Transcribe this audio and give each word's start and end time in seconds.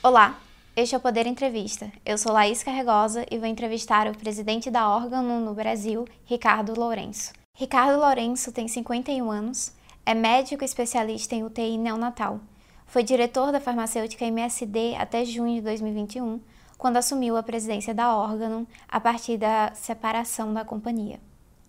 Olá, 0.00 0.38
este 0.76 0.94
é 0.94 0.98
o 0.98 1.00
Poder 1.00 1.26
Entrevista. 1.26 1.90
Eu 2.06 2.16
sou 2.16 2.32
Laís 2.32 2.62
Carregosa 2.62 3.26
e 3.28 3.36
vou 3.36 3.48
entrevistar 3.48 4.06
o 4.06 4.16
presidente 4.16 4.70
da 4.70 4.88
órgão 4.88 5.24
no 5.40 5.52
Brasil, 5.52 6.04
Ricardo 6.24 6.78
Lourenço. 6.78 7.32
Ricardo 7.52 7.98
Lourenço 7.98 8.52
tem 8.52 8.68
51 8.68 9.28
anos, 9.28 9.72
é 10.06 10.14
médico 10.14 10.62
especialista 10.62 11.34
em 11.34 11.42
UTI 11.42 11.76
neonatal. 11.76 12.38
Foi 12.86 13.02
diretor 13.02 13.50
da 13.50 13.58
farmacêutica 13.58 14.24
MSD 14.24 14.94
até 14.94 15.24
junho 15.24 15.56
de 15.56 15.62
2021, 15.62 16.40
quando 16.78 16.98
assumiu 16.98 17.36
a 17.36 17.42
presidência 17.42 17.92
da 17.92 18.16
Organon 18.16 18.66
a 18.88 19.00
partir 19.00 19.36
da 19.36 19.72
separação 19.74 20.54
da 20.54 20.64
companhia. 20.64 21.18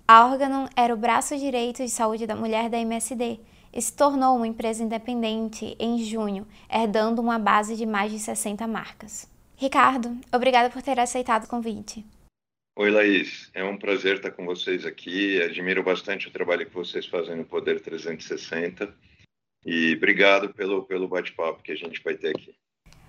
A 0.08 0.28
Organon 0.28 0.68
era 0.76 0.94
o 0.94 0.98
braço 0.98 1.36
direito 1.36 1.84
de 1.84 1.90
saúde 1.90 2.28
da 2.28 2.36
mulher 2.36 2.70
da 2.70 2.78
MSD 2.78 3.40
e 3.74 3.82
se 3.82 3.96
tornou 3.96 4.36
uma 4.36 4.48
empresa 4.48 4.84
independente 4.84 5.76
em 5.80 5.98
junho, 6.00 6.48
herdando 6.70 7.22
uma 7.22 7.38
base 7.38 7.76
de 7.76 7.86
mais 7.86 8.12
de 8.12 8.20
60 8.20 8.66
marcas. 8.68 9.30
Ricardo, 9.56 10.18
obrigada 10.32 10.70
por 10.70 10.82
ter 10.82 11.00
aceitado 11.00 11.46
o 11.46 11.50
convite. 11.50 12.06
Oi, 12.78 12.90
Laís. 12.90 13.50
É 13.54 13.64
um 13.64 13.78
prazer 13.78 14.16
estar 14.16 14.32
com 14.32 14.46
vocês 14.46 14.86
aqui. 14.86 15.42
Admiro 15.42 15.84
bastante 15.84 16.30
o 16.30 16.32
trabalho 16.32 16.66
que 16.66 16.74
vocês 16.74 17.06
fazem 17.06 17.36
no 17.36 17.44
Poder 17.44 17.82
360 17.82 18.96
e 19.66 19.94
obrigado 19.96 20.54
pelo, 20.54 20.84
pelo 20.84 21.08
bate-papo 21.08 21.62
que 21.62 21.74
a 21.74 21.76
gente 21.76 22.02
vai 22.02 22.16
ter 22.16 22.30
aqui. 22.30 22.56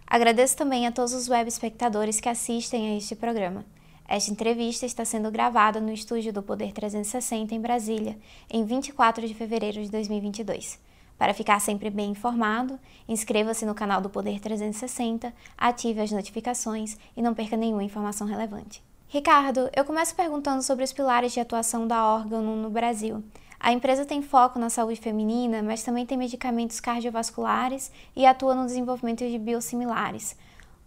Agradeço 0.07 0.57
também 0.57 0.89
a 0.89 0.93
todos 0.93 1.15
os 1.15 1.29
web 1.29 1.49
espectadores 1.49 2.21
que 2.21 2.29
assistem 2.29 2.91
a 2.91 2.97
este 2.97 3.15
programa. 3.15 3.65
Esta 4.11 4.33
entrevista 4.33 4.85
está 4.85 5.05
sendo 5.05 5.31
gravada 5.31 5.81
no 5.81 5.93
estúdio 5.93 6.33
do 6.33 6.43
Poder 6.43 6.73
360 6.73 7.55
em 7.55 7.61
Brasília, 7.61 8.19
em 8.51 8.65
24 8.65 9.25
de 9.25 9.33
fevereiro 9.33 9.81
de 9.81 9.89
2022. 9.89 10.81
Para 11.17 11.33
ficar 11.33 11.61
sempre 11.61 11.91
bem 11.91 12.11
informado, 12.11 12.77
inscreva-se 13.09 13.65
no 13.65 13.73
canal 13.73 14.01
do 14.01 14.11
Poder 14.11 14.41
360, 14.41 15.33
ative 15.57 16.01
as 16.01 16.11
notificações 16.11 16.99
e 17.17 17.23
não 17.23 17.35
perca 17.35 17.57
nenhuma 17.57 17.85
informação 17.85 18.27
relevante. 18.27 18.83
Ricardo, 19.07 19.71
eu 19.77 19.85
começo 19.85 20.17
perguntando 20.17 20.65
sobre 20.65 20.83
os 20.83 20.93
pilares 20.93 21.33
de 21.33 21.39
atuação 21.39 21.87
da 21.87 22.05
órgão 22.05 22.43
no 22.43 22.69
Brasil. 22.69 23.23
A 23.61 23.73
empresa 23.73 24.05
tem 24.05 24.23
foco 24.23 24.59
na 24.59 24.71
saúde 24.71 25.01
feminina, 25.01 25.63
mas 25.63 25.85
também 25.85 26.05
tem 26.05 26.19
medicamentos 26.19 26.81
cardiovasculares 26.81 27.93
e 28.17 28.27
atua 28.27 28.57
no 28.57 28.67
desenvolvimento 28.67 29.25
de 29.25 29.39
biosimilares. 29.39 30.37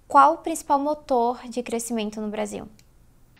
Qual 0.10 0.34
o 0.34 0.38
principal 0.40 0.78
motor 0.78 1.40
de 1.48 1.64
crescimento 1.64 2.20
no 2.20 2.28
Brasil? 2.28 2.68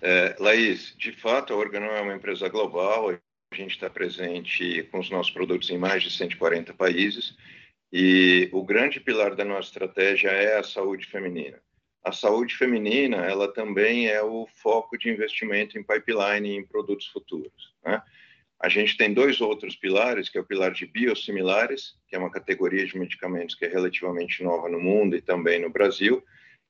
É, 0.06 0.36
Laís, 0.38 0.94
de 0.98 1.14
fato, 1.14 1.54
a 1.54 1.56
Organon 1.56 1.94
é 1.94 2.02
uma 2.02 2.14
empresa 2.14 2.50
global, 2.50 3.10
a 3.10 3.56
gente 3.56 3.72
está 3.72 3.90
presente 3.90 4.84
com 4.92 5.00
os 5.00 5.10
nossos 5.10 5.32
produtos 5.32 5.70
em 5.70 5.78
mais 5.78 6.04
de 6.04 6.12
140 6.12 6.74
países 6.74 7.38
e 7.90 8.50
o 8.52 8.66
grande 8.66 9.00
pilar 9.00 9.34
da 9.34 9.46
nossa 9.46 9.70
estratégia 9.70 10.28
é 10.28 10.60
a 10.60 10.64
saúde 10.64 11.08
feminina. 11.08 11.58
A 12.04 12.12
saúde 12.12 12.54
feminina, 12.54 13.16
ela 13.16 13.48
também 13.48 14.08
é 14.08 14.22
o 14.22 14.46
foco 14.62 14.98
de 14.98 15.10
investimento 15.10 15.80
em 15.80 15.84
pipeline 15.84 16.50
e 16.50 16.58
em 16.58 16.66
produtos 16.66 17.08
futuros. 17.08 17.74
Né? 17.86 18.02
A 18.60 18.68
gente 18.68 18.98
tem 18.98 19.14
dois 19.14 19.40
outros 19.40 19.78
pilares, 19.78 20.28
que 20.28 20.38
é 20.38 20.42
o 20.42 20.46
pilar 20.46 20.72
de 20.72 20.86
biosimilares, 20.86 21.96
que 22.10 22.16
é 22.18 22.20
uma 22.20 22.30
categoria 22.30 22.86
de 22.86 22.98
medicamentos 22.98 23.56
que 23.56 23.64
é 23.64 23.70
relativamente 23.70 24.44
nova 24.44 24.68
no 24.68 24.82
mundo 24.82 25.16
e 25.16 25.22
também 25.22 25.62
no 25.62 25.70
Brasil, 25.70 26.22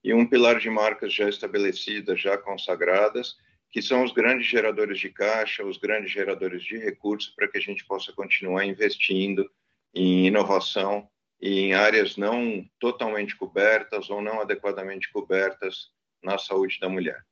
e 0.03 0.13
um 0.13 0.25
pilar 0.25 0.59
de 0.59 0.69
marcas 0.69 1.13
já 1.13 1.29
estabelecidas, 1.29 2.19
já 2.19 2.37
consagradas, 2.37 3.37
que 3.71 3.81
são 3.81 4.03
os 4.03 4.11
grandes 4.11 4.47
geradores 4.47 4.99
de 4.99 5.09
caixa, 5.09 5.65
os 5.65 5.77
grandes 5.77 6.11
geradores 6.11 6.63
de 6.63 6.77
recursos 6.77 7.33
para 7.33 7.47
que 7.47 7.57
a 7.57 7.61
gente 7.61 7.85
possa 7.85 8.11
continuar 8.11 8.65
investindo 8.65 9.49
em 9.93 10.27
inovação 10.27 11.07
e 11.41 11.59
em 11.59 11.73
áreas 11.73 12.15
não 12.15 12.65
totalmente 12.79 13.35
cobertas 13.35 14.09
ou 14.09 14.21
não 14.21 14.41
adequadamente 14.41 15.11
cobertas 15.11 15.89
na 16.23 16.37
saúde 16.37 16.79
da 16.79 16.87
mulher. 16.87 17.23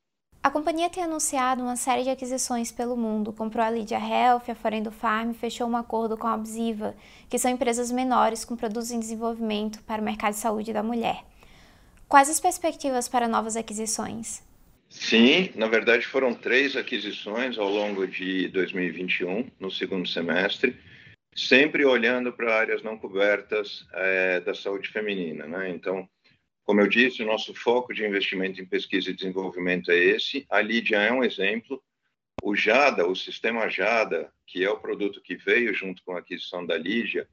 A 0.43 0.49
companhia 0.49 0.89
tem 0.89 1.03
anunciado 1.03 1.61
uma 1.61 1.75
série 1.75 2.03
de 2.03 2.09
aquisições 2.09 2.71
pelo 2.71 2.97
mundo, 2.97 3.31
comprou 3.31 3.63
a 3.63 3.69
Lydia 3.69 3.99
Health, 3.99 4.49
a 4.49 4.55
Forendo 4.55 4.91
Farm 4.91 5.29
e 5.29 5.35
fechou 5.35 5.67
um 5.67 5.77
acordo 5.77 6.17
com 6.17 6.25
a 6.25 6.33
Obsiva, 6.33 6.95
que 7.29 7.37
são 7.37 7.51
empresas 7.51 7.91
menores 7.91 8.43
com 8.43 8.55
produtos 8.55 8.89
em 8.89 8.99
desenvolvimento 8.99 9.83
para 9.83 10.01
o 10.01 10.03
mercado 10.03 10.33
de 10.33 10.39
saúde 10.39 10.73
da 10.73 10.81
mulher. 10.81 11.23
Quais 12.11 12.29
as 12.29 12.41
perspectivas 12.41 13.07
para 13.07 13.25
novas 13.25 13.55
aquisições? 13.55 14.43
Sim, 14.89 15.49
na 15.55 15.69
verdade 15.69 16.05
foram 16.05 16.33
três 16.33 16.75
aquisições 16.75 17.57
ao 17.57 17.69
longo 17.69 18.05
de 18.05 18.49
2021, 18.49 19.49
no 19.57 19.71
segundo 19.71 20.05
semestre, 20.05 20.75
sempre 21.33 21.85
olhando 21.85 22.33
para 22.33 22.53
áreas 22.53 22.83
não 22.83 22.97
cobertas 22.97 23.87
é, 23.93 24.41
da 24.41 24.53
saúde 24.53 24.89
feminina. 24.89 25.47
Né? 25.47 25.69
Então, 25.69 26.05
como 26.65 26.81
eu 26.81 26.87
disse, 26.89 27.23
o 27.23 27.25
nosso 27.25 27.55
foco 27.55 27.93
de 27.93 28.05
investimento 28.05 28.61
em 28.61 28.65
pesquisa 28.65 29.09
e 29.09 29.15
desenvolvimento 29.15 29.89
é 29.89 29.95
esse. 29.95 30.45
A 30.49 30.59
Lídia 30.59 30.97
é 30.97 31.13
um 31.13 31.23
exemplo. 31.23 31.81
O 32.43 32.53
JADA, 32.53 33.07
o 33.07 33.15
sistema 33.15 33.69
JADA, 33.69 34.29
que 34.45 34.65
é 34.65 34.69
o 34.69 34.81
produto 34.81 35.21
que 35.21 35.37
veio 35.37 35.73
junto 35.73 36.03
com 36.03 36.11
a 36.17 36.19
aquisição 36.19 36.65
da 36.65 36.77
Lídia, 36.77 37.25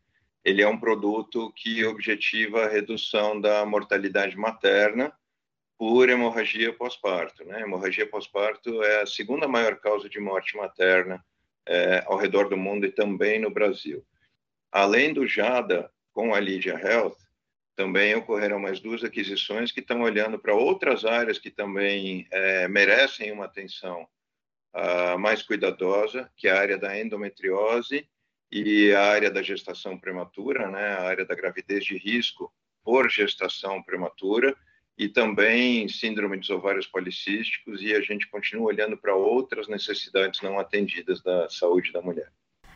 ele 0.45 0.63
é 0.63 0.69
um 0.69 0.79
produto 0.79 1.53
que 1.53 1.85
objetiva 1.85 2.65
a 2.65 2.69
redução 2.69 3.41
da 3.41 3.65
mortalidade 3.67 4.37
materna 4.37 5.13
por 5.77 6.09
hemorragia 6.09 6.73
pós-parto. 6.73 7.45
Né? 7.45 7.63
Hemorragia 7.63 8.09
pós-parto 8.09 8.83
é 8.83 9.03
a 9.03 9.07
segunda 9.07 9.47
maior 9.47 9.77
causa 9.77 10.09
de 10.09 10.19
morte 10.19 10.57
materna 10.57 11.25
é, 11.67 12.03
ao 12.07 12.17
redor 12.17 12.49
do 12.49 12.57
mundo 12.57 12.87
e 12.87 12.91
também 12.91 13.39
no 13.39 13.51
Brasil. 13.51 14.05
Além 14.73 15.13
do 15.13 15.27
JADA, 15.27 15.91
com 16.13 16.35
a 16.35 16.41
Lydia 16.41 16.75
Health, 16.75 17.17
também 17.77 18.15
ocorreram 18.15 18.59
mais 18.59 18.81
duas 18.81 19.05
aquisições 19.05 19.71
que 19.71 19.79
estão 19.79 20.01
olhando 20.03 20.37
para 20.39 20.53
outras 20.53 21.05
áreas 21.05 21.39
que 21.39 21.51
também 21.51 22.27
é, 22.33 22.67
merecem 22.67 23.31
uma 23.31 23.45
atenção 23.45 24.09
uh, 24.75 25.17
mais 25.17 25.43
cuidadosa, 25.43 26.29
que 26.37 26.49
é 26.49 26.51
a 26.51 26.59
área 26.59 26.77
da 26.77 26.99
endometriose 26.99 28.09
e 28.51 28.93
a 28.93 29.03
área 29.03 29.31
da 29.31 29.43
gestação 29.43 29.99
prematura, 29.99 30.71
né, 30.71 30.95
a 30.95 31.03
área 31.03 31.25
da 31.25 31.35
gravidez 31.35 31.85
de 31.85 31.97
risco 31.97 32.53
por 32.83 33.11
gestação 33.11 33.83
prematura 33.83 34.57
e 34.97 35.09
também 35.09 35.89
síndrome 35.89 36.39
dos 36.39 36.51
ovários 36.51 36.87
policísticos 36.87 37.83
e 37.83 37.95
a 37.95 38.01
gente 38.01 38.29
continua 38.29 38.67
olhando 38.67 38.97
para 38.97 39.15
outras 39.15 39.69
necessidades 39.69 40.41
não 40.41 40.59
atendidas 40.59 41.23
da 41.23 41.49
saúde 41.49 41.93
da 41.93 42.03
mulher. 42.03 42.33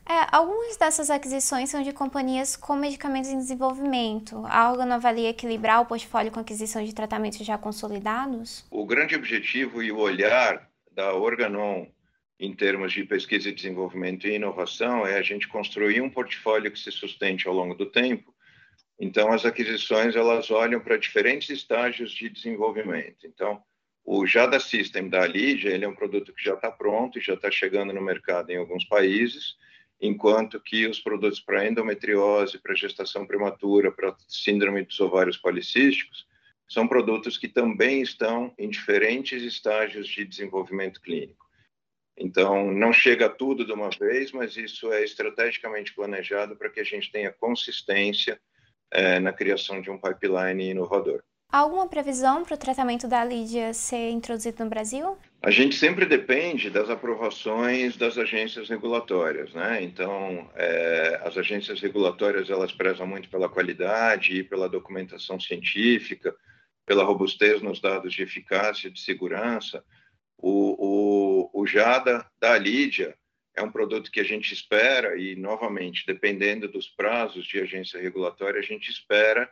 É, 0.08 0.26
algumas 0.32 0.76
dessas 0.76 1.10
aquisições 1.10 1.70
são 1.70 1.82
de 1.82 1.92
companhias 1.92 2.56
com 2.56 2.74
medicamentos 2.74 3.30
em 3.30 3.38
desenvolvimento. 3.38 4.44
A 4.46 4.70
órgão 4.70 4.90
avalia 4.92 5.30
equilibrar 5.30 5.80
o 5.80 5.86
portfólio 5.86 6.32
com 6.32 6.40
aquisição 6.40 6.84
de 6.84 6.94
tratamentos 6.94 7.38
já 7.38 7.56
consolidados? 7.56 8.64
O 8.70 8.84
grande 8.84 9.14
objetivo 9.14 9.82
e 9.82 9.92
o 9.92 9.98
olhar 9.98 10.68
da 10.90 11.14
Organon 11.14 11.86
em 12.42 12.52
termos 12.52 12.92
de 12.92 13.04
pesquisa 13.04 13.48
e 13.48 13.54
desenvolvimento 13.54 14.26
e 14.26 14.34
inovação 14.34 15.06
é 15.06 15.16
a 15.16 15.22
gente 15.22 15.46
construir 15.46 16.00
um 16.00 16.10
portfólio 16.10 16.72
que 16.72 16.78
se 16.78 16.90
sustente 16.90 17.46
ao 17.46 17.54
longo 17.54 17.72
do 17.72 17.86
tempo. 17.86 18.34
Então, 18.98 19.32
as 19.32 19.44
aquisições 19.44 20.16
elas 20.16 20.50
olham 20.50 20.80
para 20.80 20.96
diferentes 20.96 21.50
estágios 21.50 22.10
de 22.10 22.28
desenvolvimento. 22.28 23.28
Então, 23.28 23.62
o 24.04 24.26
Jada 24.26 24.58
System 24.58 25.08
da 25.08 25.24
Lidia, 25.24 25.70
ele 25.70 25.84
é 25.84 25.88
um 25.88 25.94
produto 25.94 26.34
que 26.34 26.42
já 26.42 26.54
está 26.54 26.68
pronto 26.68 27.16
e 27.16 27.22
já 27.22 27.34
está 27.34 27.48
chegando 27.48 27.92
no 27.92 28.02
mercado 28.02 28.50
em 28.50 28.56
alguns 28.56 28.84
países, 28.86 29.54
enquanto 30.00 30.58
que 30.58 30.84
os 30.88 30.98
produtos 30.98 31.38
para 31.38 31.68
endometriose, 31.68 32.58
para 32.58 32.74
gestação 32.74 33.24
prematura, 33.24 33.92
para 33.92 34.16
síndrome 34.26 34.82
dos 34.82 34.98
ovários 34.98 35.36
policísticos, 35.36 36.26
são 36.68 36.88
produtos 36.88 37.38
que 37.38 37.46
também 37.46 38.02
estão 38.02 38.52
em 38.58 38.68
diferentes 38.68 39.44
estágios 39.44 40.08
de 40.08 40.24
desenvolvimento 40.24 41.00
clínico. 41.00 41.41
Então, 42.16 42.70
não 42.70 42.92
chega 42.92 43.28
tudo 43.28 43.64
de 43.64 43.72
uma 43.72 43.90
vez, 43.90 44.32
mas 44.32 44.56
isso 44.56 44.92
é 44.92 45.02
estrategicamente 45.02 45.94
planejado 45.94 46.56
para 46.56 46.68
que 46.68 46.80
a 46.80 46.84
gente 46.84 47.10
tenha 47.10 47.32
consistência 47.32 48.38
é, 48.90 49.18
na 49.18 49.32
criação 49.32 49.80
de 49.80 49.90
um 49.90 49.98
pipeline 49.98 50.70
inovador. 50.70 51.22
Há 51.52 51.58
alguma 51.58 51.86
previsão 51.86 52.42
para 52.44 52.54
o 52.54 52.58
tratamento 52.58 53.06
da 53.06 53.22
Lídia 53.22 53.74
ser 53.74 54.08
introduzido 54.08 54.64
no 54.64 54.70
Brasil? 54.70 55.18
A 55.42 55.50
gente 55.50 55.74
sempre 55.74 56.06
depende 56.06 56.70
das 56.70 56.88
aprovações 56.88 57.94
das 57.94 58.16
agências 58.16 58.70
regulatórias, 58.70 59.52
né? 59.52 59.82
Então, 59.82 60.48
é, 60.54 61.20
as 61.22 61.36
agências 61.36 61.78
regulatórias 61.78 62.48
elas 62.48 62.72
prezam 62.72 63.06
muito 63.06 63.28
pela 63.28 63.50
qualidade 63.50 64.34
e 64.38 64.42
pela 64.42 64.66
documentação 64.66 65.38
científica, 65.38 66.34
pela 66.86 67.04
robustez 67.04 67.60
nos 67.60 67.82
dados 67.82 68.14
de 68.14 68.22
eficácia 68.22 68.88
e 68.88 68.90
de 68.90 69.00
segurança. 69.00 69.84
O, 70.38 70.76
o, 70.78 71.01
o 71.62 71.66
Jada 71.66 72.26
da 72.40 72.58
Lídia 72.58 73.14
é 73.56 73.62
um 73.62 73.70
produto 73.70 74.10
que 74.10 74.20
a 74.20 74.24
gente 74.24 74.52
espera, 74.52 75.16
e 75.16 75.36
novamente, 75.36 76.04
dependendo 76.06 76.66
dos 76.66 76.88
prazos 76.88 77.46
de 77.46 77.60
agência 77.60 78.00
regulatória, 78.00 78.58
a 78.58 78.64
gente 78.64 78.90
espera 78.90 79.48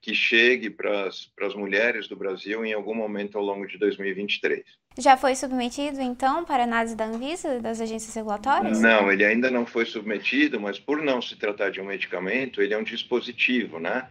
que 0.00 0.14
chegue 0.14 0.70
para 0.70 1.08
as 1.08 1.54
mulheres 1.54 2.08
do 2.08 2.16
Brasil 2.16 2.64
em 2.64 2.72
algum 2.72 2.94
momento 2.94 3.36
ao 3.36 3.44
longo 3.44 3.66
de 3.66 3.76
2023. 3.76 4.64
Já 4.98 5.16
foi 5.16 5.34
submetido, 5.34 6.00
então, 6.00 6.44
para 6.44 6.64
análise 6.64 6.96
da 6.96 7.04
Anvisa, 7.04 7.60
das 7.60 7.80
agências 7.80 8.14
regulatórias? 8.14 8.80
Não, 8.80 9.12
ele 9.12 9.24
ainda 9.24 9.50
não 9.50 9.66
foi 9.66 9.84
submetido, 9.84 10.58
mas 10.58 10.78
por 10.78 11.02
não 11.02 11.20
se 11.20 11.36
tratar 11.36 11.70
de 11.70 11.80
um 11.80 11.84
medicamento, 11.84 12.62
ele 12.62 12.72
é 12.72 12.78
um 12.78 12.82
dispositivo, 12.82 13.78
né? 13.78 14.08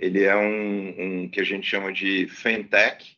ele 0.00 0.24
é 0.24 0.36
um, 0.36 1.22
um 1.24 1.28
que 1.28 1.40
a 1.40 1.44
gente 1.44 1.66
chama 1.66 1.92
de 1.92 2.26
fintech. 2.28 3.16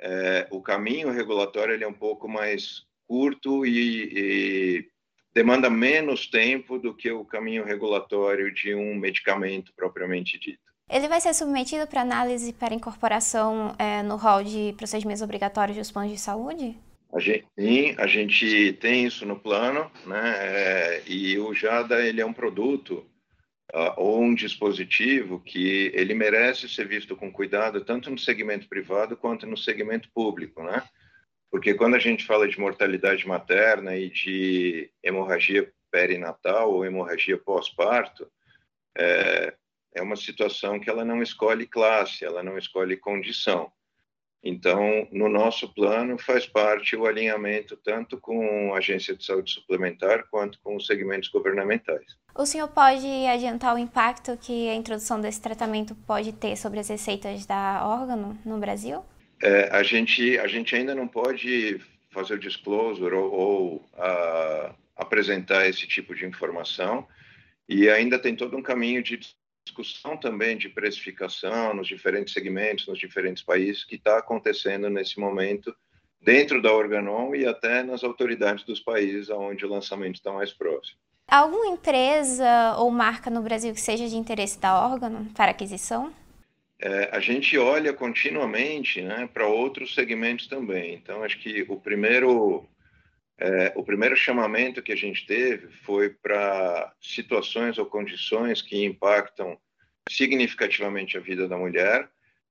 É, 0.00 0.46
o 0.50 0.62
caminho 0.62 1.10
regulatório 1.10 1.74
ele 1.74 1.84
é 1.84 1.88
um 1.88 1.92
pouco 1.92 2.28
mais 2.28 2.87
curto 3.08 3.64
e, 3.64 4.12
e 4.14 4.88
demanda 5.34 5.70
menos 5.70 6.26
tempo 6.26 6.78
do 6.78 6.94
que 6.94 7.10
o 7.10 7.24
caminho 7.24 7.64
regulatório 7.64 8.52
de 8.52 8.74
um 8.74 8.94
medicamento 8.94 9.72
propriamente 9.74 10.38
dito. 10.38 10.60
Ele 10.90 11.08
vai 11.08 11.20
ser 11.20 11.34
submetido 11.34 11.86
para 11.86 12.00
análise 12.00 12.52
para 12.52 12.74
incorporação 12.74 13.74
é, 13.78 14.02
no 14.02 14.16
rol 14.16 14.42
de 14.42 14.74
procedimentos 14.76 15.22
obrigatórios 15.22 15.76
dos 15.76 15.90
planos 15.90 16.12
de 16.12 16.18
saúde? 16.18 16.76
A 17.12 17.20
gente, 17.20 17.46
sim, 17.58 17.94
a 17.98 18.06
gente 18.06 18.72
tem 18.74 19.06
isso 19.06 19.24
no 19.24 19.38
plano, 19.38 19.90
né? 20.06 20.34
É, 20.38 21.02
e 21.06 21.38
o 21.38 21.54
JADA 21.54 22.06
ele 22.06 22.20
é 22.20 22.26
um 22.26 22.32
produto 22.32 23.06
uh, 23.74 23.92
ou 23.96 24.22
um 24.22 24.34
dispositivo 24.34 25.40
que 25.40 25.90
ele 25.94 26.14
merece 26.14 26.68
ser 26.68 26.86
visto 26.86 27.16
com 27.16 27.32
cuidado 27.32 27.82
tanto 27.82 28.10
no 28.10 28.18
segmento 28.18 28.68
privado 28.68 29.16
quanto 29.16 29.46
no 29.46 29.56
segmento 29.56 30.08
público, 30.14 30.62
né? 30.62 30.82
Porque 31.50 31.74
quando 31.74 31.94
a 31.94 31.98
gente 31.98 32.26
fala 32.26 32.46
de 32.46 32.60
mortalidade 32.60 33.26
materna 33.26 33.96
e 33.96 34.10
de 34.10 34.90
hemorragia 35.02 35.72
perinatal 35.90 36.72
ou 36.72 36.84
hemorragia 36.84 37.38
pós-parto, 37.38 38.30
é, 38.96 39.54
é 39.94 40.02
uma 40.02 40.16
situação 40.16 40.78
que 40.78 40.90
ela 40.90 41.04
não 41.04 41.22
escolhe 41.22 41.66
classe, 41.66 42.24
ela 42.24 42.42
não 42.42 42.58
escolhe 42.58 42.96
condição. 42.96 43.72
Então, 44.42 45.08
no 45.10 45.28
nosso 45.28 45.72
plano 45.74 46.16
faz 46.16 46.46
parte 46.46 46.94
o 46.94 47.06
alinhamento 47.06 47.76
tanto 47.76 48.18
com 48.18 48.72
a 48.72 48.78
Agência 48.78 49.16
de 49.16 49.24
Saúde 49.24 49.50
Suplementar 49.50 50.28
quanto 50.30 50.60
com 50.60 50.76
os 50.76 50.86
segmentos 50.86 51.28
governamentais. 51.28 52.16
O 52.34 52.46
senhor 52.46 52.68
pode 52.68 53.06
adiantar 53.26 53.74
o 53.74 53.78
impacto 53.78 54.36
que 54.36 54.68
a 54.68 54.74
introdução 54.74 55.20
desse 55.20 55.42
tratamento 55.42 55.94
pode 56.06 56.32
ter 56.32 56.56
sobre 56.56 56.78
as 56.78 56.88
receitas 56.88 57.46
da 57.46 57.84
órgano 57.84 58.38
no 58.44 58.58
Brasil? 58.58 59.04
É, 59.42 59.68
a, 59.70 59.82
gente, 59.82 60.38
a 60.38 60.46
gente 60.46 60.74
ainda 60.74 60.94
não 60.94 61.06
pode 61.06 61.80
fazer 62.10 62.34
o 62.34 62.38
disclosure 62.38 63.14
ou, 63.14 63.32
ou 63.32 63.90
apresentar 64.96 65.68
esse 65.68 65.86
tipo 65.86 66.14
de 66.14 66.26
informação 66.26 67.06
e 67.68 67.88
ainda 67.88 68.18
tem 68.18 68.34
todo 68.34 68.56
um 68.56 68.62
caminho 68.62 69.02
de 69.02 69.20
discussão 69.64 70.16
também 70.16 70.56
de 70.56 70.68
precificação 70.68 71.74
nos 71.74 71.86
diferentes 71.86 72.32
segmentos, 72.32 72.86
nos 72.86 72.98
diferentes 72.98 73.42
países, 73.42 73.84
que 73.84 73.96
está 73.96 74.18
acontecendo 74.18 74.88
nesse 74.88 75.20
momento 75.20 75.74
dentro 76.20 76.60
da 76.60 76.72
Organon 76.72 77.34
e 77.34 77.46
até 77.46 77.82
nas 77.82 78.02
autoridades 78.02 78.64
dos 78.64 78.80
países 78.80 79.30
onde 79.30 79.64
o 79.64 79.68
lançamento 79.68 80.16
está 80.16 80.32
mais 80.32 80.52
próximo. 80.52 80.98
Alguma 81.30 81.66
empresa 81.66 82.74
ou 82.78 82.90
marca 82.90 83.28
no 83.28 83.42
Brasil 83.42 83.74
que 83.74 83.80
seja 83.80 84.08
de 84.08 84.16
interesse 84.16 84.58
da 84.58 84.82
órgão 84.82 85.26
para 85.26 85.50
aquisição? 85.50 86.12
É, 86.80 87.10
a 87.12 87.18
gente 87.18 87.58
olha 87.58 87.92
continuamente 87.92 89.02
né, 89.02 89.28
para 89.32 89.46
outros 89.46 89.94
segmentos 89.94 90.46
também. 90.46 90.94
Então, 90.94 91.24
acho 91.24 91.38
que 91.40 91.66
o 91.68 91.80
primeiro, 91.80 92.68
é, 93.36 93.72
o 93.74 93.82
primeiro 93.82 94.16
chamamento 94.16 94.82
que 94.82 94.92
a 94.92 94.96
gente 94.96 95.26
teve 95.26 95.68
foi 95.84 96.10
para 96.10 96.92
situações 97.00 97.78
ou 97.78 97.86
condições 97.86 98.62
que 98.62 98.84
impactam 98.84 99.58
significativamente 100.08 101.16
a 101.16 101.20
vida 101.20 101.48
da 101.48 101.58
mulher, 101.58 102.08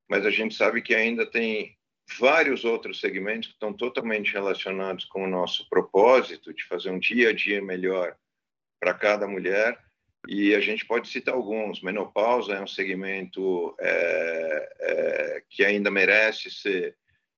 mas 0.09 0.25
a 0.25 0.29
gente 0.29 0.55
sabe 0.55 0.81
que 0.81 0.93
ainda 0.93 1.25
tem 1.25 1.77
vários 2.19 2.63
outros 2.63 2.99
segmentos 2.99 3.47
que 3.47 3.53
estão 3.53 3.73
totalmente 3.73 4.31
relacionados 4.31 5.05
com 5.05 5.23
o 5.23 5.29
nosso 5.29 5.67
propósito 5.69 6.53
de 6.53 6.63
fazer 6.63 6.89
um 6.89 6.99
dia 6.99 7.29
a 7.29 7.33
dia 7.33 7.61
melhor 7.61 8.15
para 8.79 8.93
cada 8.93 9.27
mulher. 9.27 9.77
E 10.27 10.53
a 10.53 10.59
gente 10.59 10.85
pode 10.85 11.07
citar 11.07 11.33
alguns. 11.33 11.81
Menopausa 11.81 12.53
é 12.53 12.61
um 12.61 12.67
segmento 12.67 13.73
é, 13.79 14.69
é, 14.79 15.43
que 15.49 15.63
ainda 15.63 15.89
merece 15.89 16.51
ser 16.51 16.95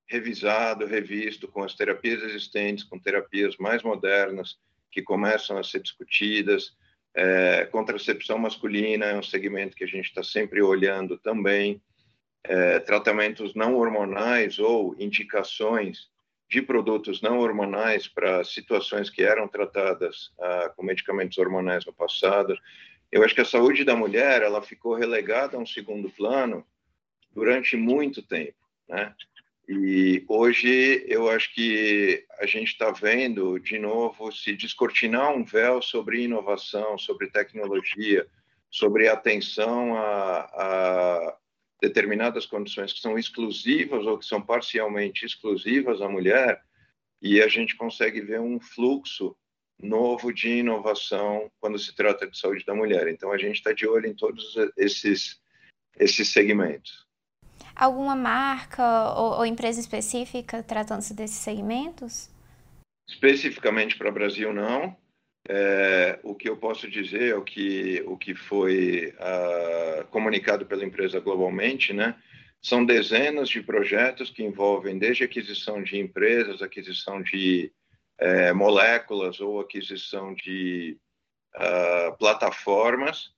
revisado, 0.07 0.88
revisto 0.88 1.47
com 1.47 1.63
as 1.63 1.75
terapias 1.75 2.24
existentes, 2.24 2.83
com 2.83 2.97
terapias 2.97 3.57
mais 3.57 3.83
modernas 3.83 4.57
que 4.91 5.03
começam 5.03 5.57
a 5.57 5.63
ser 5.63 5.81
discutidas. 5.81 6.75
É, 7.15 7.65
contracepção 7.65 8.39
masculina 8.39 9.06
é 9.06 9.15
um 9.15 9.24
segmento 9.24 9.75
que 9.75 9.83
a 9.83 9.88
gente 9.88 10.06
está 10.06 10.24
sempre 10.24 10.62
olhando 10.62 11.18
também. 11.19 11.80
É, 12.44 12.80
tratamentos 12.80 13.53
não 13.53 13.75
hormonais 13.75 14.57
ou 14.57 14.95
indicações 14.97 16.09
de 16.50 16.62
produtos 16.62 17.22
não 17.22 17.40
hormonais 17.40 18.07
para 18.07 18.44
situações 18.44 19.10
que 19.10 19.22
eram 19.22 19.48
tratadas 19.48 20.31
ah, 20.40 20.74
com 20.75 20.84
medicamentos 20.84 21.38
hormonais 21.38 21.86
no 21.86 21.94
passado. 21.94 22.57
Eu 23.12 23.24
acho 23.24 23.36
que 23.36 23.42
a 23.42 23.46
saúde 23.46 23.84
da 23.84 23.96
mulher 23.96 24.42
ela 24.42 24.62
ficou 24.62 24.96
relegada 24.96 25.56
a 25.56 25.60
um 25.60 25.66
segundo 25.66 26.10
plano 26.10 26.66
durante 27.31 27.78
muito 27.78 28.24
tempo, 28.24 28.57
né? 28.88 29.13
E 29.72 30.25
hoje 30.28 31.06
eu 31.07 31.30
acho 31.30 31.54
que 31.54 32.25
a 32.40 32.48
gente 32.48 32.69
está 32.69 32.90
vendo 32.90 33.60
de 33.60 33.78
novo 33.78 34.31
se 34.31 34.56
descortinar 34.56 35.31
um 35.31 35.46
véu 35.46 35.80
sobre 35.80 36.24
inovação, 36.24 36.98
sobre 36.98 37.28
tecnologia, 37.28 38.25
sobre 38.72 39.07
atenção 39.07 39.96
a, 39.96 40.40
a 40.40 41.38
determinadas 41.81 42.45
condições 42.45 42.93
que 42.93 42.99
são 42.99 43.17
exclusivas 43.17 44.05
ou 44.05 44.17
que 44.17 44.25
são 44.25 44.41
parcialmente 44.41 45.25
exclusivas 45.25 46.01
à 46.01 46.09
mulher, 46.09 46.61
e 47.21 47.41
a 47.41 47.47
gente 47.47 47.75
consegue 47.75 48.21
ver 48.21 48.39
um 48.39 48.59
fluxo 48.59 49.35
novo 49.81 50.33
de 50.33 50.49
inovação 50.49 51.49
quando 51.59 51.79
se 51.79 51.95
trata 51.95 52.27
de 52.27 52.37
saúde 52.37 52.65
da 52.65 52.75
mulher. 52.75 53.07
Então 53.07 53.31
a 53.31 53.37
gente 53.37 53.55
está 53.55 53.71
de 53.71 53.87
olho 53.87 54.07
em 54.07 54.13
todos 54.13 54.55
esses 54.77 55.39
esses 55.97 56.29
segmentos. 56.29 57.05
Alguma 57.75 58.15
marca 58.15 59.13
ou, 59.13 59.37
ou 59.37 59.45
empresa 59.45 59.79
específica 59.79 60.63
tratando-se 60.63 61.13
desses 61.13 61.37
segmentos? 61.37 62.29
Especificamente 63.07 63.97
para 63.97 64.09
o 64.09 64.13
Brasil 64.13 64.53
não. 64.53 64.95
É, 65.51 66.19
o 66.22 66.36
que 66.36 66.48
eu 66.48 66.56
posso 66.56 66.88
dizer 66.88 67.31
é 67.31 67.36
o 67.36 67.42
que, 67.42 68.04
o 68.06 68.16
que 68.16 68.36
foi 68.36 69.16
uh, 69.18 70.06
comunicado 70.10 70.63
pela 70.63 70.86
empresa 70.86 71.19
globalmente, 71.19 71.92
né? 71.92 72.16
São 72.62 72.86
dezenas 72.86 73.50
de 73.50 73.63
projetos 73.63 74.30
que 74.30 74.44
envolvem 74.44 75.00
desde 75.00 75.24
aquisição 75.24 75.81
de 75.81 75.98
empresas, 75.98 76.62
aquisição 76.62 77.19
de 77.24 77.72
é, 78.19 78.54
moléculas 78.54 79.40
ou 79.40 79.60
aquisição 79.60 80.36
de 80.36 81.00
uh, 81.56 82.16
plataformas, 82.19 83.32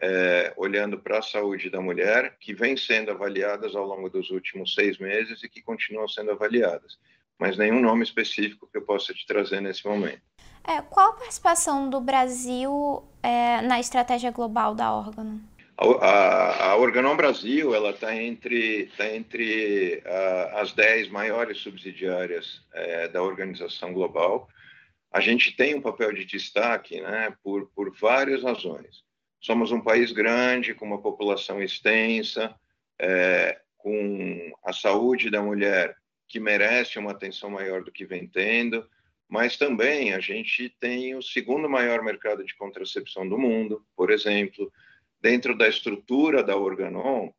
é, 0.00 0.52
olhando 0.56 0.98
para 0.98 1.20
a 1.20 1.22
saúde 1.22 1.70
da 1.70 1.80
mulher, 1.80 2.36
que 2.40 2.52
vem 2.52 2.76
sendo 2.76 3.10
avaliadas 3.10 3.74
ao 3.74 3.86
longo 3.86 4.10
dos 4.10 4.28
últimos 4.30 4.74
seis 4.74 4.98
meses 4.98 5.42
e 5.42 5.48
que 5.48 5.62
continuam 5.62 6.08
sendo 6.08 6.32
avaliadas. 6.32 6.98
Mas 7.38 7.56
nenhum 7.56 7.80
nome 7.80 8.02
específico 8.02 8.68
que 8.70 8.78
eu 8.78 8.82
possa 8.82 9.14
te 9.14 9.26
trazer 9.26 9.60
nesse 9.60 9.86
momento. 9.86 10.20
É, 10.66 10.82
qual 10.82 11.10
a 11.10 11.12
participação 11.14 11.88
do 11.88 12.00
Brasil 12.00 13.02
é, 13.22 13.62
na 13.62 13.80
estratégia 13.80 14.30
global 14.30 14.74
da 14.74 14.94
Organon? 14.94 15.38
A, 15.76 15.84
a, 15.84 16.70
a 16.72 16.76
Organon 16.76 17.16
Brasil 17.16 17.74
ela 17.74 17.90
está 17.90 18.14
entre, 18.14 18.90
tá 18.96 19.08
entre 19.08 20.02
uh, 20.04 20.58
as 20.58 20.72
dez 20.72 21.08
maiores 21.08 21.58
subsidiárias 21.58 22.60
uh, 22.74 23.12
da 23.12 23.22
organização 23.22 23.92
global. 23.92 24.48
A 25.12 25.20
gente 25.20 25.56
tem 25.56 25.74
um 25.74 25.80
papel 25.80 26.12
de 26.12 26.24
destaque 26.24 27.00
né, 27.00 27.32
por, 27.42 27.70
por 27.74 27.96
várias 27.96 28.42
razões. 28.42 29.04
Somos 29.40 29.70
um 29.70 29.80
país 29.80 30.12
grande, 30.12 30.74
com 30.74 30.84
uma 30.84 31.00
população 31.00 31.62
extensa, 31.62 32.54
é, 33.00 33.58
com 33.76 34.52
a 34.64 34.72
saúde 34.72 35.30
da 35.30 35.40
mulher 35.40 35.96
que 36.28 36.38
merece 36.38 36.98
uma 36.98 37.12
atenção 37.12 37.50
maior 37.50 37.82
do 37.82 37.90
que 37.90 38.04
vem 38.04 38.26
tendo 38.26 38.88
mas 39.28 39.58
também 39.58 40.14
a 40.14 40.20
gente 40.20 40.70
tem 40.80 41.14
o 41.14 41.22
segundo 41.22 41.68
maior 41.68 42.02
mercado 42.02 42.42
de 42.42 42.56
contracepção 42.56 43.28
do 43.28 43.36
mundo, 43.36 43.84
por 43.94 44.10
exemplo. 44.10 44.72
Dentro 45.20 45.56
da 45.56 45.68
estrutura 45.68 46.42
da 46.42 46.56
Organon, 46.56 47.30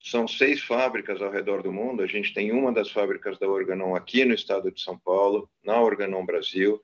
são 0.00 0.28
seis 0.28 0.60
fábricas 0.60 1.22
ao 1.22 1.30
redor 1.30 1.62
do 1.62 1.72
mundo. 1.72 2.02
A 2.02 2.06
gente 2.06 2.34
tem 2.34 2.52
uma 2.52 2.70
das 2.70 2.90
fábricas 2.90 3.38
da 3.38 3.48
Organon 3.48 3.94
aqui 3.94 4.24
no 4.24 4.34
estado 4.34 4.70
de 4.70 4.80
São 4.80 4.98
Paulo, 4.98 5.48
na 5.64 5.80
Organon 5.80 6.26
Brasil. 6.26 6.82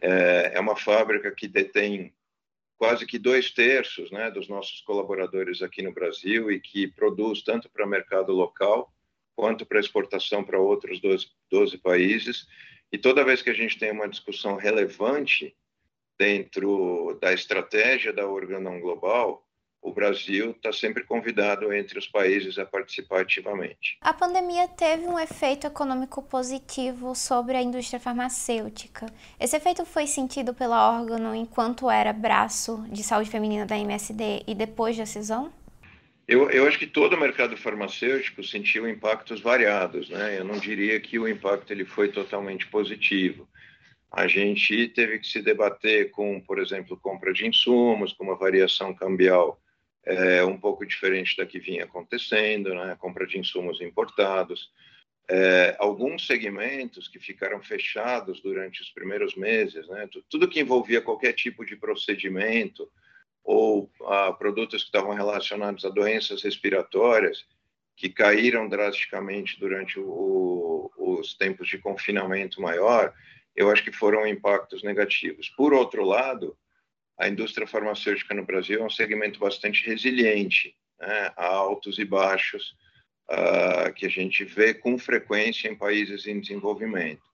É, 0.00 0.52
é 0.54 0.60
uma 0.60 0.76
fábrica 0.76 1.34
que 1.34 1.48
detém 1.48 2.14
quase 2.76 3.04
que 3.04 3.18
dois 3.18 3.50
terços 3.50 4.10
né, 4.12 4.30
dos 4.30 4.48
nossos 4.48 4.80
colaboradores 4.82 5.60
aqui 5.60 5.82
no 5.82 5.92
Brasil 5.92 6.52
e 6.52 6.60
que 6.60 6.86
produz 6.86 7.42
tanto 7.42 7.68
para 7.68 7.84
mercado 7.84 8.32
local 8.32 8.92
quanto 9.38 9.64
para 9.64 9.78
exportação 9.78 10.42
para 10.42 10.58
outros 10.58 11.00
12, 11.00 11.28
12 11.48 11.78
países. 11.78 12.44
E 12.90 12.98
toda 12.98 13.24
vez 13.24 13.40
que 13.40 13.50
a 13.50 13.54
gente 13.54 13.78
tem 13.78 13.92
uma 13.92 14.08
discussão 14.08 14.56
relevante 14.56 15.54
dentro 16.18 17.16
da 17.22 17.32
estratégia 17.32 18.12
da 18.12 18.26
Organon 18.26 18.80
Global, 18.80 19.46
o 19.80 19.92
Brasil 19.92 20.50
está 20.50 20.72
sempre 20.72 21.04
convidado 21.04 21.72
entre 21.72 22.00
os 22.00 22.08
países 22.08 22.58
a 22.58 22.66
participar 22.66 23.20
ativamente. 23.20 23.96
A 24.00 24.12
pandemia 24.12 24.66
teve 24.66 25.06
um 25.06 25.16
efeito 25.16 25.68
econômico 25.68 26.20
positivo 26.20 27.14
sobre 27.14 27.56
a 27.56 27.62
indústria 27.62 28.00
farmacêutica. 28.00 29.06
Esse 29.38 29.56
efeito 29.56 29.86
foi 29.86 30.08
sentido 30.08 30.52
pela 30.52 30.98
órgão 30.98 31.32
enquanto 31.32 31.88
era 31.88 32.12
braço 32.12 32.84
de 32.90 33.04
saúde 33.04 33.30
feminina 33.30 33.64
da 33.64 33.78
MSD 33.78 34.42
e 34.48 34.52
depois 34.52 34.96
da 34.96 35.06
cisão? 35.06 35.52
Eu, 36.28 36.50
eu 36.50 36.68
acho 36.68 36.78
que 36.78 36.86
todo 36.86 37.14
o 37.14 37.20
mercado 37.20 37.56
farmacêutico 37.56 38.44
sentiu 38.44 38.86
impactos 38.86 39.40
variados, 39.40 40.10
né? 40.10 40.38
Eu 40.38 40.44
não 40.44 40.58
diria 40.58 41.00
que 41.00 41.18
o 41.18 41.26
impacto 41.26 41.70
ele 41.72 41.86
foi 41.86 42.12
totalmente 42.12 42.66
positivo. 42.66 43.48
A 44.12 44.26
gente 44.26 44.88
teve 44.88 45.18
que 45.20 45.26
se 45.26 45.40
debater 45.40 46.10
com, 46.10 46.38
por 46.42 46.58
exemplo, 46.58 46.98
compra 46.98 47.32
de 47.32 47.46
insumos, 47.46 48.12
com 48.12 48.24
uma 48.24 48.36
variação 48.36 48.94
cambial 48.94 49.58
é, 50.04 50.44
um 50.44 50.58
pouco 50.58 50.84
diferente 50.84 51.34
da 51.34 51.46
que 51.46 51.58
vinha 51.58 51.84
acontecendo, 51.84 52.74
né? 52.74 52.94
Compra 53.00 53.26
de 53.26 53.38
insumos 53.38 53.80
importados. 53.80 54.70
É, 55.30 55.76
alguns 55.78 56.26
segmentos 56.26 57.08
que 57.08 57.18
ficaram 57.18 57.62
fechados 57.62 58.42
durante 58.42 58.82
os 58.82 58.90
primeiros 58.90 59.34
meses, 59.34 59.88
né? 59.88 60.06
Tudo 60.28 60.48
que 60.48 60.60
envolvia 60.60 61.00
qualquer 61.00 61.32
tipo 61.32 61.64
de 61.64 61.74
procedimento, 61.74 62.86
ou 63.48 63.90
a 64.04 64.30
produtos 64.30 64.82
que 64.82 64.88
estavam 64.88 65.14
relacionados 65.14 65.82
a 65.82 65.88
doenças 65.88 66.42
respiratórias, 66.42 67.46
que 67.96 68.10
caíram 68.10 68.68
drasticamente 68.68 69.58
durante 69.58 69.98
o, 69.98 70.92
os 70.94 71.34
tempos 71.34 71.66
de 71.66 71.78
confinamento 71.78 72.60
maior, 72.60 73.14
eu 73.56 73.70
acho 73.70 73.82
que 73.82 73.90
foram 73.90 74.26
impactos 74.26 74.82
negativos. 74.82 75.48
Por 75.56 75.72
outro 75.72 76.04
lado, 76.04 76.58
a 77.18 77.26
indústria 77.26 77.66
farmacêutica 77.66 78.34
no 78.34 78.44
Brasil 78.44 78.82
é 78.82 78.84
um 78.84 78.90
segmento 78.90 79.40
bastante 79.40 79.82
resiliente, 79.86 80.76
né? 81.00 81.32
há 81.34 81.46
altos 81.46 81.98
e 81.98 82.04
baixos 82.04 82.76
uh, 83.30 83.90
que 83.94 84.04
a 84.04 84.10
gente 84.10 84.44
vê 84.44 84.74
com 84.74 84.98
frequência 84.98 85.68
em 85.68 85.74
países 85.74 86.26
em 86.26 86.38
desenvolvimento. 86.38 87.26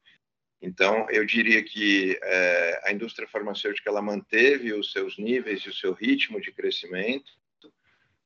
Então, 0.64 1.06
eu 1.10 1.26
diria 1.26 1.62
que 1.62 2.18
é, 2.22 2.80
a 2.84 2.92
indústria 2.92 3.28
farmacêutica 3.28 3.90
ela 3.90 4.00
manteve 4.00 4.72
os 4.72 4.92
seus 4.92 5.18
níveis 5.18 5.60
e 5.60 5.68
o 5.68 5.74
seu 5.74 5.92
ritmo 5.92 6.40
de 6.40 6.50
crescimento 6.50 7.30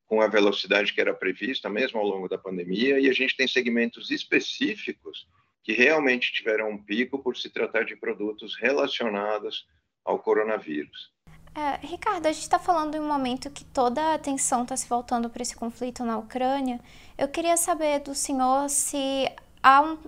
com 0.07 0.23
a 0.23 0.29
velocidade 0.29 0.93
que 0.93 1.01
era 1.01 1.13
prevista, 1.13 1.69
mesmo 1.69 1.99
ao 1.99 2.07
longo 2.07 2.29
da 2.29 2.39
pandemia, 2.39 3.01
e 3.01 3.11
a 3.11 3.13
gente 3.13 3.37
tem 3.37 3.49
segmentos 3.49 4.11
específicos 4.11 5.27
que 5.65 5.73
realmente 5.73 6.33
tiveram 6.33 6.71
um 6.71 6.83
pico 6.83 7.19
por 7.19 7.37
se 7.37 7.51
tratar 7.51 7.85
de 7.85 7.97
produtos 7.97 8.57
relacionados 8.57 9.67
ao 10.05 10.21
coronavírus. 10.21 11.13
É, 11.55 11.85
Ricardo, 11.85 12.25
a 12.27 12.33
gente 12.33 12.43
está 12.43 12.59
falando 12.59 12.95
em 12.95 13.01
um 13.01 13.09
momento 13.09 13.51
que 13.51 13.65
toda 13.65 14.01
a 14.01 14.15
atenção 14.15 14.63
está 14.63 14.77
se 14.77 14.89
voltando 14.89 15.29
para 15.29 15.43
esse 15.43 15.57
conflito 15.57 16.05
na 16.05 16.17
Ucrânia. 16.17 16.79
Eu 17.19 17.27
queria 17.27 17.57
saber 17.57 17.99
do 17.99 18.15
senhor 18.15 18.71
se 18.71 19.29
há 19.61 19.83
um 19.83 19.99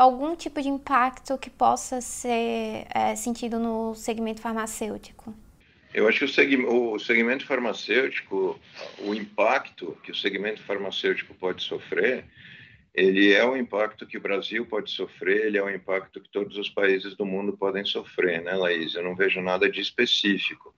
algum 0.00 0.34
tipo 0.34 0.62
de 0.62 0.68
impacto 0.68 1.36
que 1.36 1.50
possa 1.50 2.00
ser 2.00 2.86
é, 2.94 3.14
sentido 3.14 3.58
no 3.58 3.94
segmento 3.94 4.40
farmacêutico? 4.40 5.34
Eu 5.92 6.08
acho 6.08 6.20
que 6.20 6.24
o, 6.24 6.28
segmento, 6.28 6.72
o 6.72 6.98
segmento 6.98 7.46
farmacêutico, 7.46 8.58
o 9.00 9.14
impacto 9.14 9.98
que 10.02 10.10
o 10.10 10.14
segmento 10.14 10.62
farmacêutico 10.62 11.34
pode 11.34 11.62
sofrer, 11.62 12.24
ele 12.94 13.32
é 13.32 13.44
o 13.44 13.56
impacto 13.56 14.06
que 14.06 14.16
o 14.16 14.20
Brasil 14.20 14.64
pode 14.64 14.90
sofrer, 14.90 15.46
ele 15.46 15.58
é 15.58 15.62
o 15.62 15.68
impacto 15.68 16.20
que 16.20 16.30
todos 16.30 16.56
os 16.56 16.70
países 16.70 17.14
do 17.14 17.26
mundo 17.26 17.56
podem 17.56 17.84
sofrer, 17.84 18.42
né, 18.42 18.54
Laís? 18.54 18.94
Eu 18.94 19.02
não 19.02 19.14
vejo 19.14 19.40
nada 19.42 19.70
de 19.70 19.80
específico, 19.80 20.74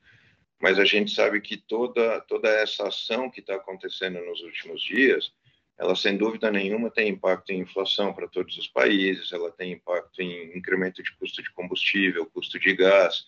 mas 0.61 0.79
a 0.79 0.85
gente 0.85 1.15
sabe 1.15 1.41
que 1.41 1.57
toda, 1.57 2.21
toda 2.23 2.49
essa 2.49 2.89
ação 2.89 3.31
que 3.31 3.41
está 3.41 3.55
acontecendo 3.55 4.19
nos 4.25 4.41
últimos 4.41 4.83
dias, 4.83 5.33
ela 5.79 5.97
sem 5.97 6.17
dúvida 6.17 6.51
nenhuma 6.51 6.91
tem 6.91 7.09
impacto 7.09 7.51
em 7.51 7.61
inflação 7.61 8.13
para 8.13 8.29
todos 8.29 8.57
os 8.57 8.69
países, 8.69 9.33
ela 9.33 9.51
tem 9.51 9.73
impacto 9.73 10.21
em 10.21 10.57
incremento 10.57 11.03
de 11.03 11.13
custo 11.17 11.43
de 11.43 11.51
combustível, 11.53 12.27
custo 12.27 12.59
de 12.59 12.75
gás. 12.75 13.25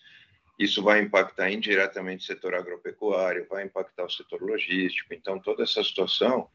Isso 0.57 0.81
vai 0.81 1.01
impactar 1.01 1.51
indiretamente 1.51 2.23
o 2.23 2.27
setor 2.27 2.55
agropecuário, 2.55 3.47
vai 3.49 3.65
impactar 3.65 4.05
o 4.05 4.09
setor 4.09 4.41
logístico. 4.41 5.13
Então, 5.13 5.37
toda 5.37 5.63
essa 5.63 5.83
situação, 5.83 6.47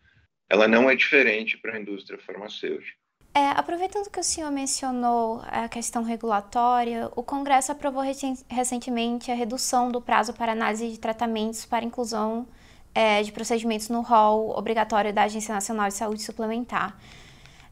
ela 0.48 0.66
não 0.66 0.88
é 0.88 0.96
diferente 0.96 1.58
para 1.58 1.76
a 1.76 1.80
indústria 1.80 2.18
farmacêutica. 2.18 2.98
É, 3.32 3.50
aproveitando 3.50 4.10
que 4.10 4.18
o 4.18 4.24
senhor 4.24 4.50
mencionou 4.50 5.40
a 5.44 5.68
questão 5.68 6.02
regulatória, 6.02 7.08
o 7.14 7.22
Congresso 7.22 7.70
aprovou 7.70 8.02
recentemente 8.48 9.30
a 9.30 9.34
redução 9.34 9.90
do 9.90 10.00
prazo 10.00 10.32
para 10.32 10.52
análise 10.52 10.90
de 10.90 10.98
tratamentos 10.98 11.64
para 11.64 11.84
inclusão 11.84 12.48
é, 12.94 13.22
de 13.22 13.32
procedimentos 13.32 13.88
no 13.88 14.00
rol 14.00 14.50
obrigatório 14.56 15.12
da 15.12 15.24
Agência 15.24 15.54
Nacional 15.54 15.88
de 15.88 15.94
Saúde 15.94 16.22
Suplementar. 16.22 16.98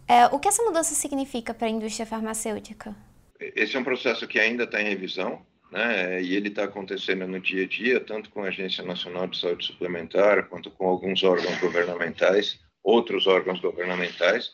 É, 0.07 0.27
o 0.27 0.39
que 0.39 0.49
essa 0.49 0.63
mudança 0.63 0.95
significa 0.95 1.53
para 1.53 1.67
a 1.67 1.71
indústria 1.71 2.07
farmacêutica? 2.07 2.97
Esse 3.39 3.77
é 3.77 3.81
um 3.81 3.85
processo 3.85 4.27
que 4.27 4.41
ainda 4.41 4.65
está 4.65 4.81
em 4.81 4.89
revisão, 4.89 5.45
né? 5.71 6.21
E 6.23 6.35
ele 6.35 6.49
está 6.49 6.65
acontecendo 6.65 7.27
no 7.27 7.39
dia 7.39 7.65
a 7.65 7.69
dia, 7.69 8.01
tanto 8.01 8.31
com 8.31 8.43
a 8.43 8.49
Agência 8.49 8.83
Nacional 8.83 9.27
de 9.27 9.39
Saúde 9.39 9.67
Suplementar, 9.67 10.49
quanto 10.49 10.71
com 10.71 10.89
alguns 10.89 11.23
órgãos 11.23 11.59
governamentais, 11.61 12.59
outros 12.83 13.27
órgãos 13.27 13.61
governamentais. 13.61 14.51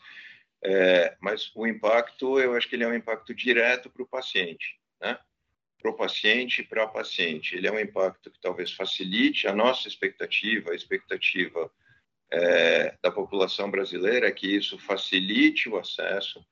É, 0.63 1.15
mas 1.21 1.51
o 1.55 1.65
impacto, 1.65 2.39
eu 2.39 2.55
acho 2.55 2.67
que 2.67 2.75
ele 2.75 2.83
é 2.83 2.87
um 2.87 2.95
impacto 2.95 3.33
direto 3.33 3.89
para 3.89 4.03
o 4.03 4.07
paciente, 4.07 4.77
né? 5.01 5.17
Para 5.85 5.91
o 5.91 5.93
paciente 5.93 6.61
e 6.61 6.63
para 6.63 6.83
a 6.83 6.87
paciente. 6.87 7.55
Ele 7.55 7.67
é 7.67 7.71
um 7.71 7.79
impacto 7.79 8.31
que 8.31 8.39
talvez 8.39 8.71
facilite 8.71 9.47
a 9.47 9.53
nossa 9.53 9.87
expectativa, 9.87 10.71
a 10.71 10.75
expectativa 10.75 11.71
é, 12.31 12.95
da 13.03 13.11
população 13.11 13.69
brasileira 13.69 14.31
que 14.31 14.47
isso 14.47 14.79
facilite 14.79 15.69
o 15.69 15.77
acesso, 15.77 16.43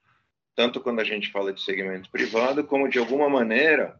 tanto 0.55 0.79
quando 0.79 0.99
a 0.99 1.03
gente 1.03 1.31
fala 1.31 1.51
de 1.51 1.61
segmento 1.61 2.11
privado, 2.11 2.63
como 2.63 2.87
de 2.87 2.99
alguma 2.99 3.27
maneira, 3.27 3.99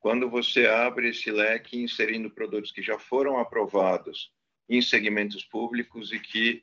quando 0.00 0.28
você 0.28 0.66
abre 0.66 1.08
esse 1.08 1.30
leque 1.30 1.78
inserindo 1.78 2.30
produtos 2.30 2.70
que 2.70 2.82
já 2.82 2.98
foram 2.98 3.38
aprovados 3.38 4.30
em 4.68 4.82
segmentos 4.82 5.44
públicos 5.44 6.12
e 6.12 6.18
que 6.18 6.62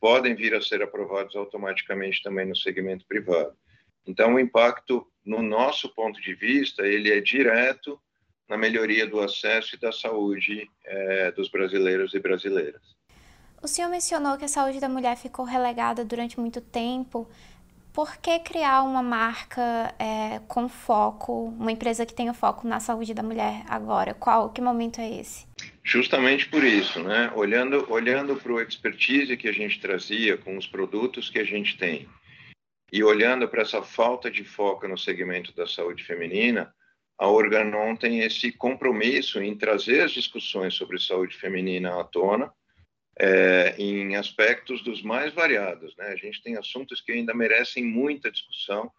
podem 0.00 0.34
vir 0.34 0.54
a 0.54 0.62
ser 0.62 0.82
aprovados 0.82 1.36
automaticamente 1.36 2.22
também 2.22 2.46
no 2.46 2.56
segmento 2.56 3.04
privado. 3.06 3.54
Então, 4.08 4.34
o 4.34 4.40
impacto, 4.40 5.06
no 5.22 5.42
nosso 5.42 5.94
ponto 5.94 6.18
de 6.22 6.34
vista, 6.34 6.86
ele 6.86 7.12
é 7.12 7.20
direto 7.20 8.00
na 8.48 8.56
melhoria 8.56 9.06
do 9.06 9.20
acesso 9.20 9.76
e 9.76 9.78
da 9.78 9.92
saúde 9.92 10.66
é, 10.86 11.30
dos 11.32 11.50
brasileiros 11.50 12.14
e 12.14 12.18
brasileiras. 12.18 12.80
O 13.62 13.68
senhor 13.68 13.90
mencionou 13.90 14.38
que 14.38 14.46
a 14.46 14.48
saúde 14.48 14.80
da 14.80 14.88
mulher 14.88 15.14
ficou 15.16 15.44
relegada 15.44 16.06
durante 16.06 16.40
muito 16.40 16.62
tempo. 16.62 17.28
Por 17.92 18.16
que 18.16 18.38
criar 18.38 18.82
uma 18.82 19.02
marca 19.02 19.94
é, 19.98 20.40
com 20.48 20.70
foco, 20.70 21.54
uma 21.58 21.70
empresa 21.70 22.06
que 22.06 22.14
tenha 22.14 22.32
foco 22.32 22.66
na 22.66 22.80
saúde 22.80 23.12
da 23.12 23.22
mulher 23.22 23.62
agora? 23.68 24.14
Qual, 24.14 24.48
que 24.48 24.62
momento 24.62 25.02
é 25.02 25.20
esse? 25.20 25.46
Justamente 25.84 26.48
por 26.48 26.64
isso, 26.64 27.02
né? 27.02 27.30
Olhando, 27.34 27.84
olhando 27.92 28.36
para 28.36 28.52
o 28.52 28.60
expertise 28.60 29.36
que 29.36 29.48
a 29.48 29.52
gente 29.52 29.78
trazia 29.80 30.38
com 30.38 30.56
os 30.56 30.66
produtos 30.66 31.28
que 31.28 31.38
a 31.38 31.44
gente 31.44 31.76
tem, 31.76 32.08
e 32.92 33.02
olhando 33.02 33.48
para 33.48 33.62
essa 33.62 33.82
falta 33.82 34.30
de 34.30 34.44
foco 34.44 34.88
no 34.88 34.96
segmento 34.96 35.54
da 35.54 35.66
saúde 35.66 36.04
feminina, 36.04 36.74
a 37.18 37.28
Organon 37.28 37.96
tem 37.96 38.20
esse 38.20 38.52
compromisso 38.52 39.42
em 39.42 39.56
trazer 39.56 40.02
as 40.02 40.12
discussões 40.12 40.74
sobre 40.74 41.00
saúde 41.00 41.36
feminina 41.36 42.00
à 42.00 42.04
tona, 42.04 42.52
é, 43.18 43.74
em 43.76 44.14
aspectos 44.14 44.82
dos 44.82 45.02
mais 45.02 45.34
variados. 45.34 45.94
Né? 45.96 46.06
A 46.06 46.16
gente 46.16 46.40
tem 46.40 46.56
assuntos 46.56 47.00
que 47.00 47.12
ainda 47.12 47.34
merecem 47.34 47.84
muita 47.84 48.30
discussão 48.30 48.90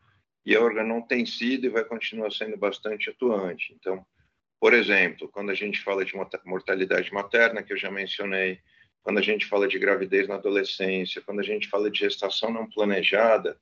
e 0.46 0.56
a 0.56 0.62
Organon 0.62 1.02
tem 1.02 1.26
sido 1.26 1.66
e 1.66 1.70
vai 1.70 1.86
continuar 1.86 2.32
sendo 2.32 2.58
bastante 2.58 3.10
atuante. 3.10 3.74
Então, 3.80 4.06
por 4.60 4.74
exemplo, 4.74 5.30
quando 5.30 5.52
a 5.52 5.56
gente 5.56 5.80
fala 5.82 6.04
de 6.04 6.14
mortalidade 6.46 7.14
materna, 7.14 7.64
que 7.64 7.72
eu 7.72 7.78
já 7.78 7.90
mencionei, 7.90 8.60
quando 9.02 9.20
a 9.20 9.22
gente 9.22 9.46
fala 9.46 9.68
de 9.68 9.80
gravidez 9.80 10.28
na 10.28 10.36
adolescência, 10.36 11.22
quando 11.22 11.40
a 11.40 11.44
gente 11.44 11.70
fala 11.70 11.90
de 11.90 12.00
gestação 12.00 12.52
não 12.52 12.70
planejada, 12.70 13.58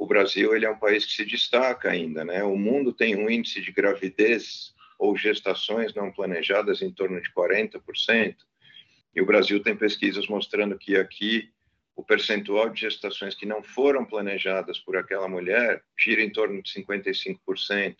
o 0.00 0.06
Brasil 0.06 0.56
ele 0.56 0.64
é 0.64 0.70
um 0.70 0.78
país 0.78 1.04
que 1.04 1.12
se 1.12 1.26
destaca 1.26 1.90
ainda, 1.90 2.24
né? 2.24 2.42
O 2.42 2.56
mundo 2.56 2.90
tem 2.90 3.14
um 3.14 3.28
índice 3.28 3.60
de 3.60 3.70
gravidez 3.70 4.72
ou 4.98 5.14
gestações 5.14 5.92
não 5.94 6.10
planejadas 6.10 6.80
em 6.80 6.90
torno 6.90 7.20
de 7.20 7.30
40%, 7.34 8.34
e 9.14 9.20
o 9.20 9.26
Brasil 9.26 9.62
tem 9.62 9.76
pesquisas 9.76 10.26
mostrando 10.26 10.78
que 10.78 10.96
aqui 10.96 11.50
o 11.94 12.02
percentual 12.02 12.70
de 12.70 12.80
gestações 12.80 13.34
que 13.34 13.44
não 13.44 13.62
foram 13.62 14.02
planejadas 14.06 14.78
por 14.78 14.96
aquela 14.96 15.28
mulher 15.28 15.82
gira 15.98 16.22
em 16.22 16.30
torno 16.30 16.62
de 16.62 16.72
55%. 16.72 17.96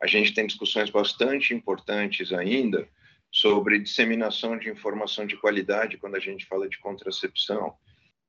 A 0.00 0.06
gente 0.06 0.32
tem 0.32 0.46
discussões 0.46 0.88
bastante 0.88 1.52
importantes 1.52 2.32
ainda 2.32 2.88
sobre 3.30 3.78
disseminação 3.78 4.56
de 4.56 4.70
informação 4.70 5.26
de 5.26 5.36
qualidade 5.36 5.98
quando 5.98 6.14
a 6.14 6.20
gente 6.20 6.46
fala 6.46 6.66
de 6.66 6.78
contracepção. 6.78 7.74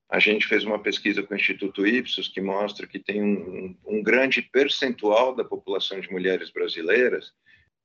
A 0.09 0.19
gente 0.19 0.47
fez 0.47 0.63
uma 0.63 0.79
pesquisa 0.79 1.21
com 1.21 1.33
o 1.33 1.37
Instituto 1.37 1.85
Ipsos 1.85 2.27
que 2.27 2.39
mostra 2.39 2.87
que 2.87 2.97
tem 2.97 3.21
um, 3.21 3.77
um 3.85 4.01
grande 4.01 4.41
percentual 4.41 5.35
da 5.35 5.43
população 5.43 5.99
de 5.99 6.09
mulheres 6.09 6.49
brasileiras 6.49 7.33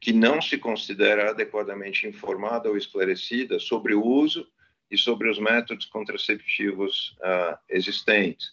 que 0.01 0.13
não 0.13 0.41
se 0.41 0.59
considera 0.59 1.31
adequadamente 1.31 2.07
informada 2.07 2.69
ou 2.69 2.77
esclarecida 2.77 3.59
sobre 3.59 3.95
o 3.95 4.05
uso 4.05 4.47
e 4.91 4.99
sobre 4.99 5.31
os 5.31 5.39
métodos 5.39 5.87
contraceptivos 5.87 7.17
uh, 7.21 7.57
existentes. 7.69 8.51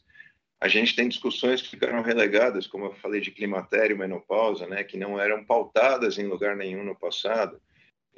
A 0.62 0.68
gente 0.68 0.96
tem 0.96 1.08
discussões 1.08 1.62
que 1.62 1.70
ficaram 1.70 2.02
relegadas, 2.02 2.68
como 2.68 2.86
eu 2.86 2.94
falei 2.96 3.22
de 3.22 3.32
climatério 3.32 3.98
menopausa, 3.98 4.68
né, 4.68 4.84
que 4.84 4.98
não 4.98 5.20
eram 5.20 5.44
pautadas 5.44 6.18
em 6.18 6.28
lugar 6.28 6.56
nenhum 6.56 6.84
no 6.84 6.96
passado, 6.96 7.62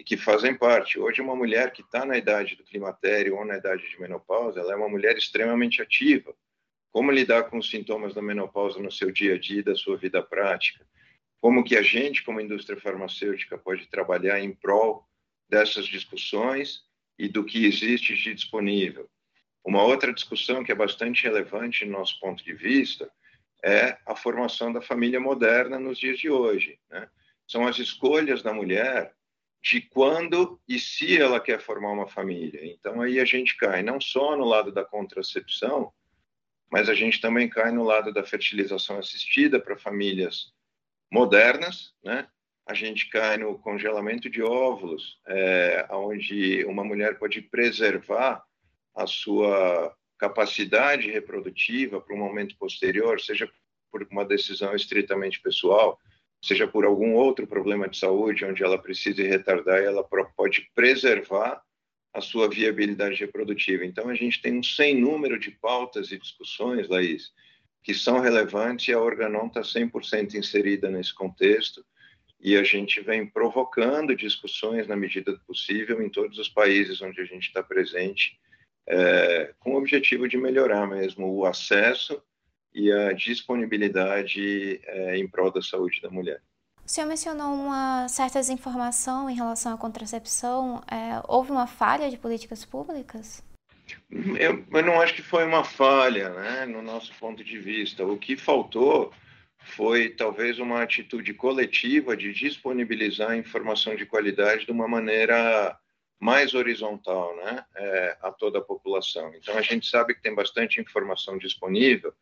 que 0.03 0.17
fazem 0.17 0.55
parte. 0.55 0.99
Hoje, 0.99 1.21
uma 1.21 1.35
mulher 1.35 1.71
que 1.71 1.81
está 1.81 2.05
na 2.05 2.17
idade 2.17 2.55
do 2.55 2.63
climatério 2.63 3.35
ou 3.35 3.45
na 3.45 3.57
idade 3.57 3.89
de 3.89 3.99
menopausa, 3.99 4.59
ela 4.59 4.73
é 4.73 4.75
uma 4.75 4.89
mulher 4.89 5.17
extremamente 5.17 5.81
ativa. 5.81 6.33
Como 6.91 7.11
lidar 7.11 7.43
com 7.43 7.57
os 7.57 7.69
sintomas 7.69 8.13
da 8.13 8.21
menopausa 8.21 8.79
no 8.79 8.91
seu 8.91 9.11
dia 9.11 9.35
a 9.35 9.39
dia, 9.39 9.63
da 9.63 9.75
sua 9.75 9.97
vida 9.97 10.21
prática? 10.21 10.85
Como 11.39 11.63
que 11.63 11.75
a 11.75 11.81
gente, 11.81 12.23
como 12.23 12.41
indústria 12.41 12.79
farmacêutica, 12.79 13.57
pode 13.57 13.87
trabalhar 13.87 14.39
em 14.39 14.51
prol 14.53 15.07
dessas 15.49 15.85
discussões 15.85 16.83
e 17.17 17.27
do 17.27 17.43
que 17.43 17.65
existe 17.65 18.15
de 18.15 18.33
disponível? 18.33 19.09
Uma 19.63 19.83
outra 19.83 20.13
discussão 20.13 20.63
que 20.63 20.71
é 20.71 20.75
bastante 20.75 21.23
relevante 21.23 21.85
no 21.85 21.91
nosso 21.91 22.19
ponto 22.19 22.43
de 22.43 22.53
vista 22.53 23.09
é 23.63 23.97
a 24.05 24.15
formação 24.15 24.73
da 24.73 24.81
família 24.81 25.19
moderna 25.19 25.79
nos 25.79 25.97
dias 25.99 26.19
de 26.19 26.29
hoje. 26.29 26.79
Né? 26.89 27.07
São 27.47 27.67
as 27.67 27.77
escolhas 27.77 28.41
da 28.41 28.53
mulher 28.53 29.13
de 29.61 29.81
quando 29.81 30.59
e 30.67 30.79
se 30.79 31.21
ela 31.21 31.39
quer 31.39 31.61
formar 31.61 31.91
uma 31.91 32.07
família. 32.07 32.65
Então 32.65 33.01
aí 33.01 33.19
a 33.19 33.25
gente 33.25 33.55
cai 33.57 33.83
não 33.83 34.01
só 34.01 34.35
no 34.35 34.45
lado 34.45 34.71
da 34.71 34.83
contracepção, 34.83 35.93
mas 36.71 36.89
a 36.89 36.95
gente 36.95 37.21
também 37.21 37.49
cai 37.49 37.71
no 37.71 37.83
lado 37.83 38.13
da 38.13 38.23
fertilização 38.23 38.97
assistida 38.97 39.59
para 39.59 39.77
famílias 39.77 40.53
modernas, 41.11 41.93
né? 42.03 42.27
A 42.65 42.73
gente 42.73 43.09
cai 43.09 43.37
no 43.37 43.59
congelamento 43.59 44.29
de 44.29 44.41
óvulos, 44.41 45.19
é, 45.27 45.85
onde 45.91 46.63
uma 46.65 46.83
mulher 46.83 47.17
pode 47.17 47.41
preservar 47.41 48.43
a 48.95 49.05
sua 49.05 49.93
capacidade 50.17 51.11
reprodutiva 51.11 51.99
para 51.99 52.15
um 52.15 52.19
momento 52.19 52.55
posterior, 52.57 53.19
seja 53.19 53.51
por 53.91 54.07
uma 54.09 54.23
decisão 54.23 54.73
estritamente 54.75 55.41
pessoal, 55.41 55.99
seja 56.41 56.67
por 56.67 56.85
algum 56.85 57.13
outro 57.13 57.45
problema 57.45 57.87
de 57.87 57.97
saúde, 57.97 58.45
onde 58.45 58.63
ela 58.63 58.77
precise 58.77 59.23
retardar, 59.23 59.79
ela 59.79 60.03
pode 60.03 60.69
preservar 60.73 61.61
a 62.13 62.19
sua 62.19 62.49
viabilidade 62.49 63.15
reprodutiva. 63.15 63.85
Então, 63.85 64.09
a 64.09 64.15
gente 64.15 64.41
tem 64.41 64.57
um 64.57 64.63
sem 64.63 64.99
número 64.99 65.39
de 65.39 65.51
pautas 65.51 66.11
e 66.11 66.17
discussões, 66.17 66.89
Laís, 66.89 67.31
que 67.83 67.93
são 67.93 68.19
relevantes 68.19 68.87
e 68.87 68.93
a 68.93 68.99
Organon 68.99 69.47
está 69.47 69.61
100% 69.61 70.35
inserida 70.35 70.89
nesse 70.89 71.13
contexto 71.13 71.85
e 72.43 72.57
a 72.57 72.63
gente 72.63 72.99
vem 73.01 73.25
provocando 73.25 74.15
discussões 74.15 74.87
na 74.87 74.95
medida 74.95 75.31
do 75.31 75.39
possível 75.41 76.01
em 76.01 76.09
todos 76.09 76.39
os 76.39 76.49
países 76.49 77.01
onde 77.01 77.21
a 77.21 77.25
gente 77.25 77.47
está 77.47 77.61
presente, 77.61 78.39
é, 78.87 79.53
com 79.59 79.73
o 79.73 79.77
objetivo 79.77 80.27
de 80.27 80.37
melhorar 80.37 80.87
mesmo 80.87 81.31
o 81.31 81.45
acesso 81.45 82.21
e 82.73 82.91
a 82.91 83.13
disponibilidade 83.13 84.79
é, 84.83 85.17
em 85.17 85.27
prol 85.27 85.51
da 85.51 85.61
saúde 85.61 86.01
da 86.01 86.09
mulher. 86.09 86.41
O 86.85 86.89
senhor 86.89 87.07
mencionou 87.07 87.53
uma 87.53 88.07
certa 88.07 88.39
desinformação 88.39 89.29
em 89.29 89.35
relação 89.35 89.73
à 89.73 89.77
contracepção. 89.77 90.81
É, 90.89 91.21
houve 91.27 91.51
uma 91.51 91.67
falha 91.67 92.09
de 92.09 92.17
políticas 92.17 92.65
públicas? 92.65 93.43
Eu, 94.09 94.65
eu, 94.71 94.83
não 94.83 94.99
acho 94.99 95.13
que 95.13 95.21
foi 95.21 95.45
uma 95.45 95.63
falha, 95.63 96.29
né, 96.29 96.65
no 96.65 96.81
nosso 96.81 97.13
ponto 97.19 97.43
de 97.43 97.59
vista. 97.59 98.05
O 98.05 98.17
que 98.17 98.35
faltou 98.35 99.13
foi 99.59 100.09
talvez 100.09 100.59
uma 100.59 100.81
atitude 100.81 101.33
coletiva 101.33 102.17
de 102.17 102.33
disponibilizar 102.33 103.37
informação 103.37 103.95
de 103.95 104.05
qualidade 104.05 104.65
de 104.65 104.71
uma 104.71 104.87
maneira 104.87 105.77
mais 106.19 106.53
horizontal, 106.53 107.35
né, 107.37 107.65
é, 107.75 108.17
a 108.21 108.31
toda 108.31 108.59
a 108.59 108.63
população. 108.63 109.33
Então 109.35 109.57
a 109.57 109.61
gente 109.61 109.87
sabe 109.87 110.13
que 110.13 110.21
tem 110.21 110.35
bastante 110.35 110.79
informação 110.79 111.37
disponível, 111.37 112.13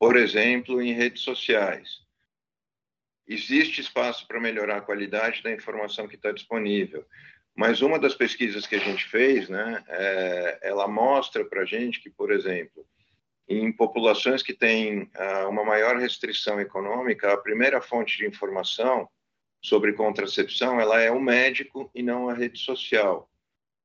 por 0.00 0.16
exemplo, 0.16 0.80
em 0.80 0.94
redes 0.94 1.20
sociais. 1.20 2.00
Existe 3.28 3.82
espaço 3.82 4.26
para 4.26 4.40
melhorar 4.40 4.78
a 4.78 4.80
qualidade 4.80 5.42
da 5.42 5.52
informação 5.52 6.08
que 6.08 6.16
está 6.16 6.32
disponível. 6.32 7.06
Mas 7.54 7.82
uma 7.82 7.98
das 7.98 8.14
pesquisas 8.14 8.66
que 8.66 8.76
a 8.76 8.78
gente 8.78 9.04
fez, 9.04 9.50
né, 9.50 9.84
é, 9.88 10.60
ela 10.62 10.88
mostra 10.88 11.44
para 11.44 11.60
a 11.60 11.64
gente 11.66 12.00
que, 12.00 12.08
por 12.08 12.32
exemplo, 12.32 12.86
em 13.46 13.70
populações 13.70 14.42
que 14.42 14.54
têm 14.54 15.10
ah, 15.14 15.48
uma 15.48 15.64
maior 15.64 15.96
restrição 15.98 16.58
econômica, 16.58 17.34
a 17.34 17.36
primeira 17.36 17.82
fonte 17.82 18.16
de 18.16 18.26
informação 18.26 19.06
sobre 19.60 19.92
contracepção 19.92 20.80
ela 20.80 20.98
é 20.98 21.10
o 21.10 21.20
médico 21.20 21.90
e 21.94 22.02
não 22.02 22.30
a 22.30 22.32
rede 22.32 22.58
social, 22.58 23.30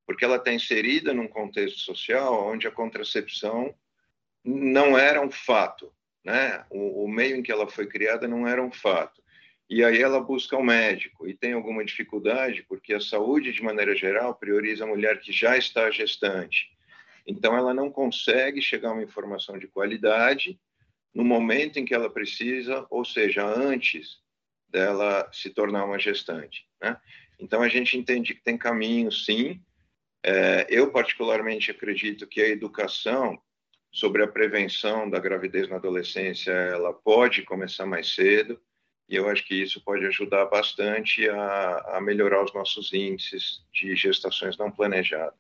porque 0.07 0.23
ela 0.23 0.37
está 0.37 0.53
inserida 0.53 1.13
num 1.13 1.27
contexto 1.27 1.79
social 1.79 2.47
onde 2.47 2.67
a 2.67 2.71
contracepção 2.71 3.75
não 4.45 4.97
era 4.97 5.19
um 5.19 5.31
fato, 5.31 5.91
né? 6.25 6.65
O, 6.71 7.05
o, 7.05 7.07
meio 7.07 7.37
em 7.37 7.43
que 7.43 7.51
ela 7.51 7.67
foi 7.67 7.85
criada 7.85 8.27
não 8.27 8.47
era 8.47 8.61
um 8.61 8.71
fato. 8.71 9.23
E 9.69 9.83
aí 9.83 10.01
ela 10.01 10.19
busca 10.19 10.57
o 10.57 10.59
um 10.59 10.63
médico 10.63 11.27
e 11.27 11.35
tem 11.35 11.53
alguma 11.53 11.85
dificuldade 11.85 12.65
porque 12.67 12.93
a 12.93 12.99
saúde, 12.99 13.53
de 13.53 13.63
maneira 13.63 13.95
geral, 13.95 14.33
prioriza 14.33 14.83
a 14.83 14.87
mulher 14.87 15.19
que 15.19 15.31
já 15.31 15.55
está 15.55 15.89
gestante. 15.91 16.71
Então 17.27 17.55
ela 17.55 17.73
não 17.73 17.91
consegue 17.91 18.61
chegar 18.61 18.89
a 18.89 18.93
uma 18.93 19.03
informação 19.03 19.57
de 19.57 19.67
qualidade 19.67 20.59
no 21.13 21.23
momento 21.23 21.77
em 21.77 21.85
que 21.85 21.93
ela 21.93 22.09
precisa, 22.09 22.85
ou 22.89 23.05
seja, 23.05 23.45
antes 23.45 24.17
dela 24.67 25.29
se 25.31 25.49
tornar 25.49 25.85
uma 25.85 25.97
gestante. 25.97 26.67
Né? 26.81 26.97
Então 27.39 27.61
a 27.61 27.69
gente 27.69 27.97
entende 27.97 28.33
que 28.33 28.43
tem 28.43 28.57
caminho, 28.57 29.11
sim. 29.11 29.61
É, 30.23 30.65
eu 30.69 30.91
particularmente 30.91 31.69
acredito 31.69 32.27
que 32.27 32.41
a 32.41 32.49
educação 32.49 33.39
sobre 33.95 34.21
a 34.21 34.27
prevenção 34.27 35.09
da 35.09 35.19
gravidez 35.19 35.69
na 35.69 35.77
adolescência, 35.77 36.51
ela 36.51 36.91
pode 36.91 37.43
começar 37.43 37.85
mais 37.85 38.13
cedo, 38.13 38.59
e 39.07 39.15
eu 39.15 39.29
acho 39.29 39.47
que 39.47 39.55
isso 39.55 39.81
pode 39.81 40.05
ajudar 40.05 40.47
bastante 40.47 41.29
a, 41.29 41.93
a 41.93 42.01
melhorar 42.01 42.43
os 42.43 42.53
nossos 42.53 42.91
índices 42.91 43.61
de 43.71 43.95
gestações 43.95 44.57
não 44.57 44.69
planejadas. 44.69 45.39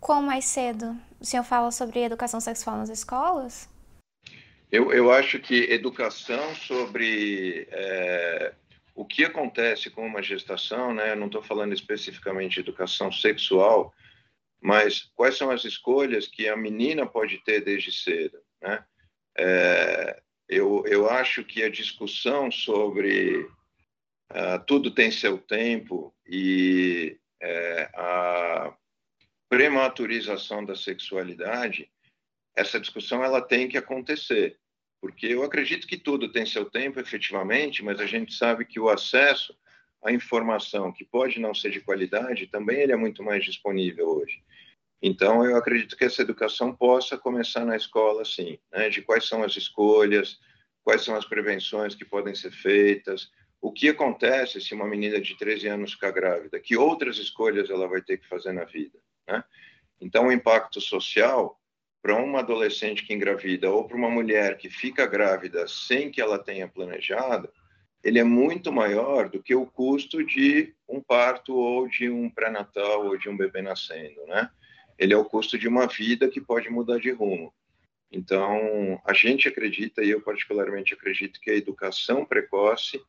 Como 0.00 0.26
mais 0.26 0.44
cedo? 0.44 0.96
O 1.20 1.24
senhor 1.24 1.44
fala 1.44 1.70
sobre 1.70 2.00
educação 2.00 2.40
sexual 2.40 2.78
nas 2.78 2.88
escolas? 2.88 3.70
Eu, 4.72 4.92
eu 4.92 5.12
acho 5.12 5.38
que 5.38 5.70
educação 5.70 6.52
sobre 6.56 7.68
é, 7.70 8.54
o 8.92 9.04
que 9.04 9.24
acontece 9.24 9.88
com 9.88 10.04
uma 10.04 10.20
gestação, 10.20 10.92
né? 10.92 11.12
Eu 11.12 11.16
não 11.16 11.26
estou 11.26 11.42
falando 11.44 11.72
especificamente 11.72 12.54
de 12.54 12.60
educação 12.60 13.12
sexual, 13.12 13.94
mas 14.64 15.10
quais 15.14 15.36
são 15.36 15.50
as 15.50 15.62
escolhas 15.66 16.26
que 16.26 16.48
a 16.48 16.56
menina 16.56 17.04
pode 17.04 17.36
ter 17.44 17.62
desde 17.62 17.92
cedo, 17.92 18.38
né? 18.62 18.82
É, 19.36 20.22
eu, 20.48 20.82
eu 20.86 21.10
acho 21.10 21.44
que 21.44 21.62
a 21.62 21.68
discussão 21.68 22.50
sobre 22.50 23.40
uh, 24.30 24.64
tudo 24.66 24.90
tem 24.90 25.10
seu 25.10 25.36
tempo 25.36 26.14
e 26.26 27.18
é, 27.42 27.90
a 27.94 28.74
prematurização 29.50 30.64
da 30.64 30.74
sexualidade, 30.74 31.90
essa 32.56 32.80
discussão 32.80 33.22
ela 33.22 33.42
tem 33.42 33.68
que 33.68 33.76
acontecer, 33.76 34.58
porque 34.98 35.26
eu 35.26 35.42
acredito 35.42 35.86
que 35.86 35.98
tudo 35.98 36.32
tem 36.32 36.46
seu 36.46 36.70
tempo, 36.70 36.98
efetivamente, 36.98 37.82
mas 37.82 38.00
a 38.00 38.06
gente 38.06 38.32
sabe 38.32 38.64
que 38.64 38.80
o 38.80 38.88
acesso 38.88 39.54
à 40.02 40.10
informação 40.10 40.90
que 40.90 41.04
pode 41.04 41.38
não 41.38 41.54
ser 41.54 41.70
de 41.70 41.80
qualidade 41.80 42.46
também 42.46 42.80
ele 42.80 42.92
é 42.92 42.96
muito 42.96 43.22
mais 43.22 43.44
disponível 43.44 44.08
hoje. 44.08 44.42
Então, 45.02 45.44
eu 45.44 45.56
acredito 45.56 45.96
que 45.96 46.04
essa 46.04 46.22
educação 46.22 46.74
possa 46.74 47.18
começar 47.18 47.64
na 47.64 47.76
escola, 47.76 48.24
sim, 48.24 48.58
né? 48.72 48.88
de 48.88 49.02
quais 49.02 49.26
são 49.26 49.42
as 49.42 49.56
escolhas, 49.56 50.38
quais 50.82 51.02
são 51.02 51.14
as 51.14 51.24
prevenções 51.24 51.94
que 51.94 52.04
podem 52.04 52.34
ser 52.34 52.52
feitas, 52.52 53.30
o 53.60 53.72
que 53.72 53.88
acontece 53.88 54.60
se 54.60 54.74
uma 54.74 54.86
menina 54.86 55.20
de 55.20 55.36
13 55.36 55.68
anos 55.68 55.92
ficar 55.92 56.10
grávida, 56.10 56.60
que 56.60 56.76
outras 56.76 57.16
escolhas 57.16 57.70
ela 57.70 57.88
vai 57.88 58.02
ter 58.02 58.18
que 58.18 58.28
fazer 58.28 58.52
na 58.52 58.64
vida. 58.64 58.98
Né? 59.26 59.42
Então, 60.00 60.26
o 60.26 60.32
impacto 60.32 60.80
social 60.80 61.58
para 62.02 62.14
uma 62.16 62.40
adolescente 62.40 63.06
que 63.06 63.14
engravida 63.14 63.70
ou 63.70 63.84
para 63.88 63.96
uma 63.96 64.10
mulher 64.10 64.58
que 64.58 64.68
fica 64.68 65.06
grávida 65.06 65.66
sem 65.66 66.10
que 66.10 66.20
ela 66.20 66.38
tenha 66.38 66.68
planejado, 66.68 67.50
ele 68.02 68.18
é 68.18 68.24
muito 68.24 68.70
maior 68.70 69.30
do 69.30 69.42
que 69.42 69.54
o 69.54 69.64
custo 69.64 70.22
de 70.22 70.74
um 70.86 71.00
parto 71.00 71.56
ou 71.56 71.88
de 71.88 72.10
um 72.10 72.28
pré-natal 72.28 73.06
ou 73.06 73.16
de 73.16 73.30
um 73.30 73.36
bebê 73.36 73.62
nascendo, 73.62 74.26
né? 74.26 74.50
Ele 74.98 75.12
é 75.12 75.16
o 75.16 75.24
custo 75.24 75.58
de 75.58 75.68
uma 75.68 75.86
vida 75.86 76.28
que 76.28 76.40
pode 76.40 76.68
mudar 76.70 76.98
de 76.98 77.10
rumo. 77.10 77.52
Então, 78.10 79.00
a 79.04 79.12
gente 79.12 79.48
acredita, 79.48 80.02
e 80.02 80.10
eu 80.10 80.20
particularmente 80.20 80.94
acredito, 80.94 81.40
que 81.40 81.50
a 81.50 81.56
educação 81.56 82.24
precoce 82.24 83.00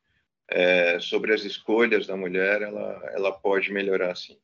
é, 0.48 1.00
sobre 1.00 1.34
as 1.34 1.44
escolhas 1.44 2.08
da 2.08 2.18
mulher, 2.18 2.62
ela, 2.62 3.12
ela 3.14 3.32
pode 3.32 3.72
melhorar 3.72 4.16
sim. 4.16 4.38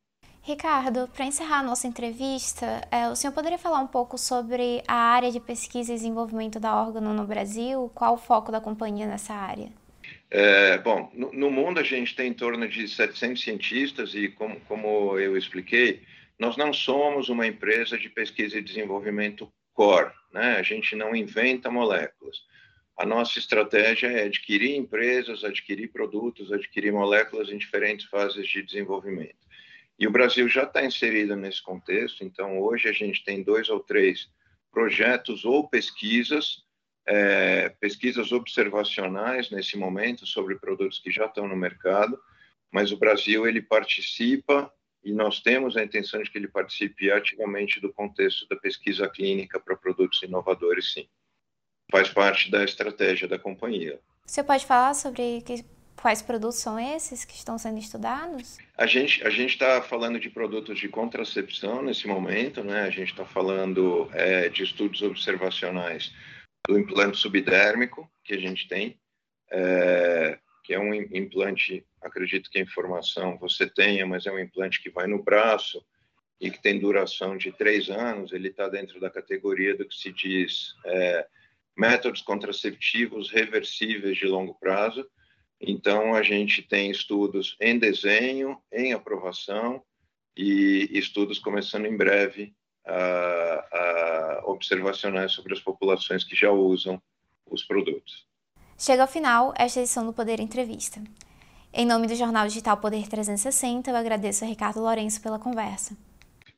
Ricardo, 0.43 1.07
para 1.13 1.25
encerrar 1.25 1.59
a 1.59 1.63
nossa 1.63 1.87
entrevista, 1.87 2.81
é, 2.89 3.07
o 3.07 3.15
senhor 3.15 3.31
poderia 3.31 3.59
falar 3.59 3.79
um 3.79 3.87
pouco 3.87 4.17
sobre 4.17 4.81
a 4.87 4.95
área 4.95 5.31
de 5.31 5.39
pesquisa 5.39 5.91
e 5.91 5.95
desenvolvimento 5.95 6.59
da 6.59 6.75
órgão 6.75 7.13
no 7.13 7.27
Brasil? 7.27 7.91
Qual 7.93 8.15
o 8.15 8.17
foco 8.17 8.51
da 8.51 8.59
companhia 8.59 9.05
nessa 9.05 9.35
área? 9.35 9.69
É, 10.31 10.79
bom, 10.79 11.11
no, 11.13 11.31
no, 11.31 11.51
mundo 11.51 11.79
a 11.79 11.83
gente 11.83 12.15
tem 12.15 12.29
em 12.29 12.33
torno 12.33 12.67
de 12.67 12.87
700 12.87 13.43
cientistas 13.43 14.15
e, 14.15 14.29
como, 14.29 14.59
como 14.61 15.19
eu 15.19 15.37
expliquei, 15.37 16.01
nós 16.41 16.57
não 16.57 16.73
somos 16.73 17.29
uma 17.29 17.45
empresa 17.45 17.99
de 17.99 18.09
pesquisa 18.09 18.57
e 18.57 18.63
desenvolvimento 18.63 19.53
core, 19.75 20.11
né? 20.33 20.55
A 20.55 20.63
gente 20.63 20.95
não 20.95 21.15
inventa 21.15 21.69
moléculas. 21.69 22.37
A 22.97 23.05
nossa 23.05 23.37
estratégia 23.37 24.07
é 24.07 24.23
adquirir 24.23 24.75
empresas, 24.75 25.43
adquirir 25.43 25.91
produtos, 25.91 26.51
adquirir 26.51 26.91
moléculas 26.91 27.49
em 27.49 27.59
diferentes 27.59 28.07
fases 28.07 28.47
de 28.47 28.63
desenvolvimento. 28.63 29.37
E 29.99 30.07
o 30.07 30.11
Brasil 30.11 30.49
já 30.49 30.63
está 30.63 30.83
inserido 30.83 31.35
nesse 31.35 31.61
contexto, 31.61 32.23
então 32.23 32.59
hoje 32.59 32.89
a 32.89 32.91
gente 32.91 33.23
tem 33.23 33.43
dois 33.43 33.69
ou 33.69 33.79
três 33.79 34.27
projetos 34.71 35.45
ou 35.45 35.69
pesquisas, 35.69 36.63
é, 37.05 37.69
pesquisas 37.79 38.31
observacionais 38.31 39.51
nesse 39.51 39.77
momento 39.77 40.25
sobre 40.25 40.57
produtos 40.57 40.97
que 40.97 41.11
já 41.11 41.27
estão 41.27 41.47
no 41.47 41.55
mercado, 41.55 42.19
mas 42.71 42.91
o 42.91 42.97
Brasil 42.97 43.45
ele 43.45 43.61
participa 43.61 44.73
e 45.03 45.13
nós 45.13 45.39
temos 45.39 45.75
a 45.75 45.83
intenção 45.83 46.21
de 46.21 46.29
que 46.29 46.37
ele 46.37 46.47
participe 46.47 47.11
ativamente 47.11 47.79
do 47.79 47.91
contexto 47.91 48.47
da 48.47 48.55
pesquisa 48.55 49.09
clínica 49.09 49.59
para 49.59 49.75
produtos 49.75 50.21
inovadores, 50.21 50.93
sim. 50.93 51.07
Faz 51.91 52.09
parte 52.09 52.49
da 52.49 52.63
estratégia 52.63 53.27
da 53.27 53.39
companhia. 53.39 53.99
Você 54.25 54.43
pode 54.43 54.65
falar 54.65 54.93
sobre 54.93 55.41
que, 55.41 55.65
quais 55.95 56.21
produtos 56.21 56.59
são 56.59 56.79
esses 56.79 57.25
que 57.25 57.33
estão 57.33 57.57
sendo 57.57 57.79
estudados? 57.79 58.57
A 58.77 58.85
gente 58.85 59.25
a 59.25 59.29
gente 59.29 59.51
está 59.51 59.81
falando 59.81 60.19
de 60.19 60.29
produtos 60.29 60.79
de 60.79 60.87
contracepção 60.87 61.81
nesse 61.81 62.07
momento, 62.07 62.63
né? 62.63 62.83
A 62.83 62.89
gente 62.89 63.11
está 63.11 63.25
falando 63.25 64.09
é, 64.13 64.47
de 64.49 64.63
estudos 64.63 65.01
observacionais 65.01 66.13
do 66.67 66.77
implante 66.77 67.17
subdérmico 67.17 68.09
que 68.23 68.35
a 68.35 68.39
gente 68.39 68.67
tem, 68.67 68.97
é, 69.51 70.39
que 70.63 70.73
é 70.73 70.79
um 70.79 70.93
implante 70.93 71.85
acredito 72.01 72.49
que 72.49 72.57
a 72.57 72.63
informação 72.63 73.37
você 73.37 73.69
tenha, 73.69 74.05
mas 74.05 74.25
é 74.25 74.31
um 74.31 74.39
implante 74.39 74.81
que 74.81 74.89
vai 74.89 75.07
no 75.07 75.21
braço 75.21 75.83
e 76.39 76.49
que 76.49 76.61
tem 76.61 76.79
duração 76.79 77.37
de 77.37 77.51
três 77.51 77.89
anos. 77.89 78.33
Ele 78.33 78.47
está 78.47 78.67
dentro 78.67 78.99
da 78.99 79.09
categoria 79.09 79.77
do 79.77 79.87
que 79.87 79.95
se 79.95 80.11
diz 80.11 80.73
é, 80.85 81.27
métodos 81.77 82.21
contraceptivos 82.21 83.29
reversíveis 83.29 84.17
de 84.17 84.25
longo 84.25 84.55
prazo. 84.55 85.07
Então, 85.59 86.15
a 86.15 86.23
gente 86.23 86.63
tem 86.63 86.89
estudos 86.89 87.55
em 87.61 87.77
desenho, 87.77 88.57
em 88.71 88.93
aprovação 88.93 89.83
e 90.35 90.89
estudos 90.91 91.37
começando 91.37 91.85
em 91.85 91.95
breve 91.95 92.55
a, 92.83 93.67
a 93.71 94.43
observacionais 94.45 95.33
sobre 95.33 95.53
as 95.53 95.59
populações 95.59 96.23
que 96.23 96.35
já 96.35 96.49
usam 96.49 96.99
os 97.45 97.63
produtos. 97.63 98.30
Chega 98.81 99.03
ao 99.03 99.07
final 99.07 99.53
esta 99.55 99.79
edição 99.79 100.07
do 100.07 100.11
Poder 100.11 100.39
Entrevista. 100.39 100.99
Em 101.71 101.85
nome 101.85 102.07
do 102.07 102.15
Jornal 102.15 102.47
Digital 102.47 102.77
Poder 102.77 103.07
360, 103.07 103.91
eu 103.91 103.95
agradeço 103.95 104.43
a 104.43 104.47
Ricardo 104.47 104.79
Lourenço 104.79 105.21
pela 105.21 105.37
conversa. 105.37 105.95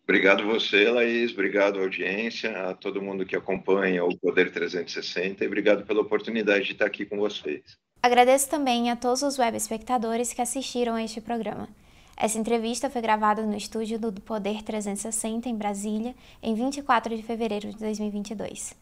Obrigado 0.05 0.45
você, 0.45 0.89
Laís. 0.89 1.33
Obrigado 1.33 1.81
audiência, 1.81 2.69
a 2.69 2.73
todo 2.73 3.01
mundo 3.01 3.25
que 3.25 3.35
acompanha 3.35 4.05
o 4.05 4.17
Poder 4.17 4.53
360 4.53 5.43
e 5.43 5.47
obrigado 5.47 5.85
pela 5.85 5.99
oportunidade 5.99 6.63
de 6.63 6.71
estar 6.71 6.85
aqui 6.85 7.05
com 7.05 7.17
vocês. 7.17 7.61
Agradeço 8.01 8.49
também 8.49 8.89
a 8.89 8.95
todos 8.95 9.21
os 9.21 9.37
web 9.37 9.57
espectadores 9.57 10.31
que 10.31 10.41
assistiram 10.41 10.95
a 10.95 11.03
este 11.03 11.19
programa. 11.19 11.67
Essa 12.15 12.39
entrevista 12.39 12.89
foi 12.89 13.01
gravada 13.01 13.41
no 13.41 13.57
estúdio 13.57 13.99
do 13.99 14.13
Poder 14.21 14.61
360 14.61 15.49
em 15.49 15.57
Brasília, 15.57 16.15
em 16.41 16.55
24 16.55 17.17
de 17.17 17.21
fevereiro 17.21 17.67
de 17.67 17.77
2022. 17.79 18.81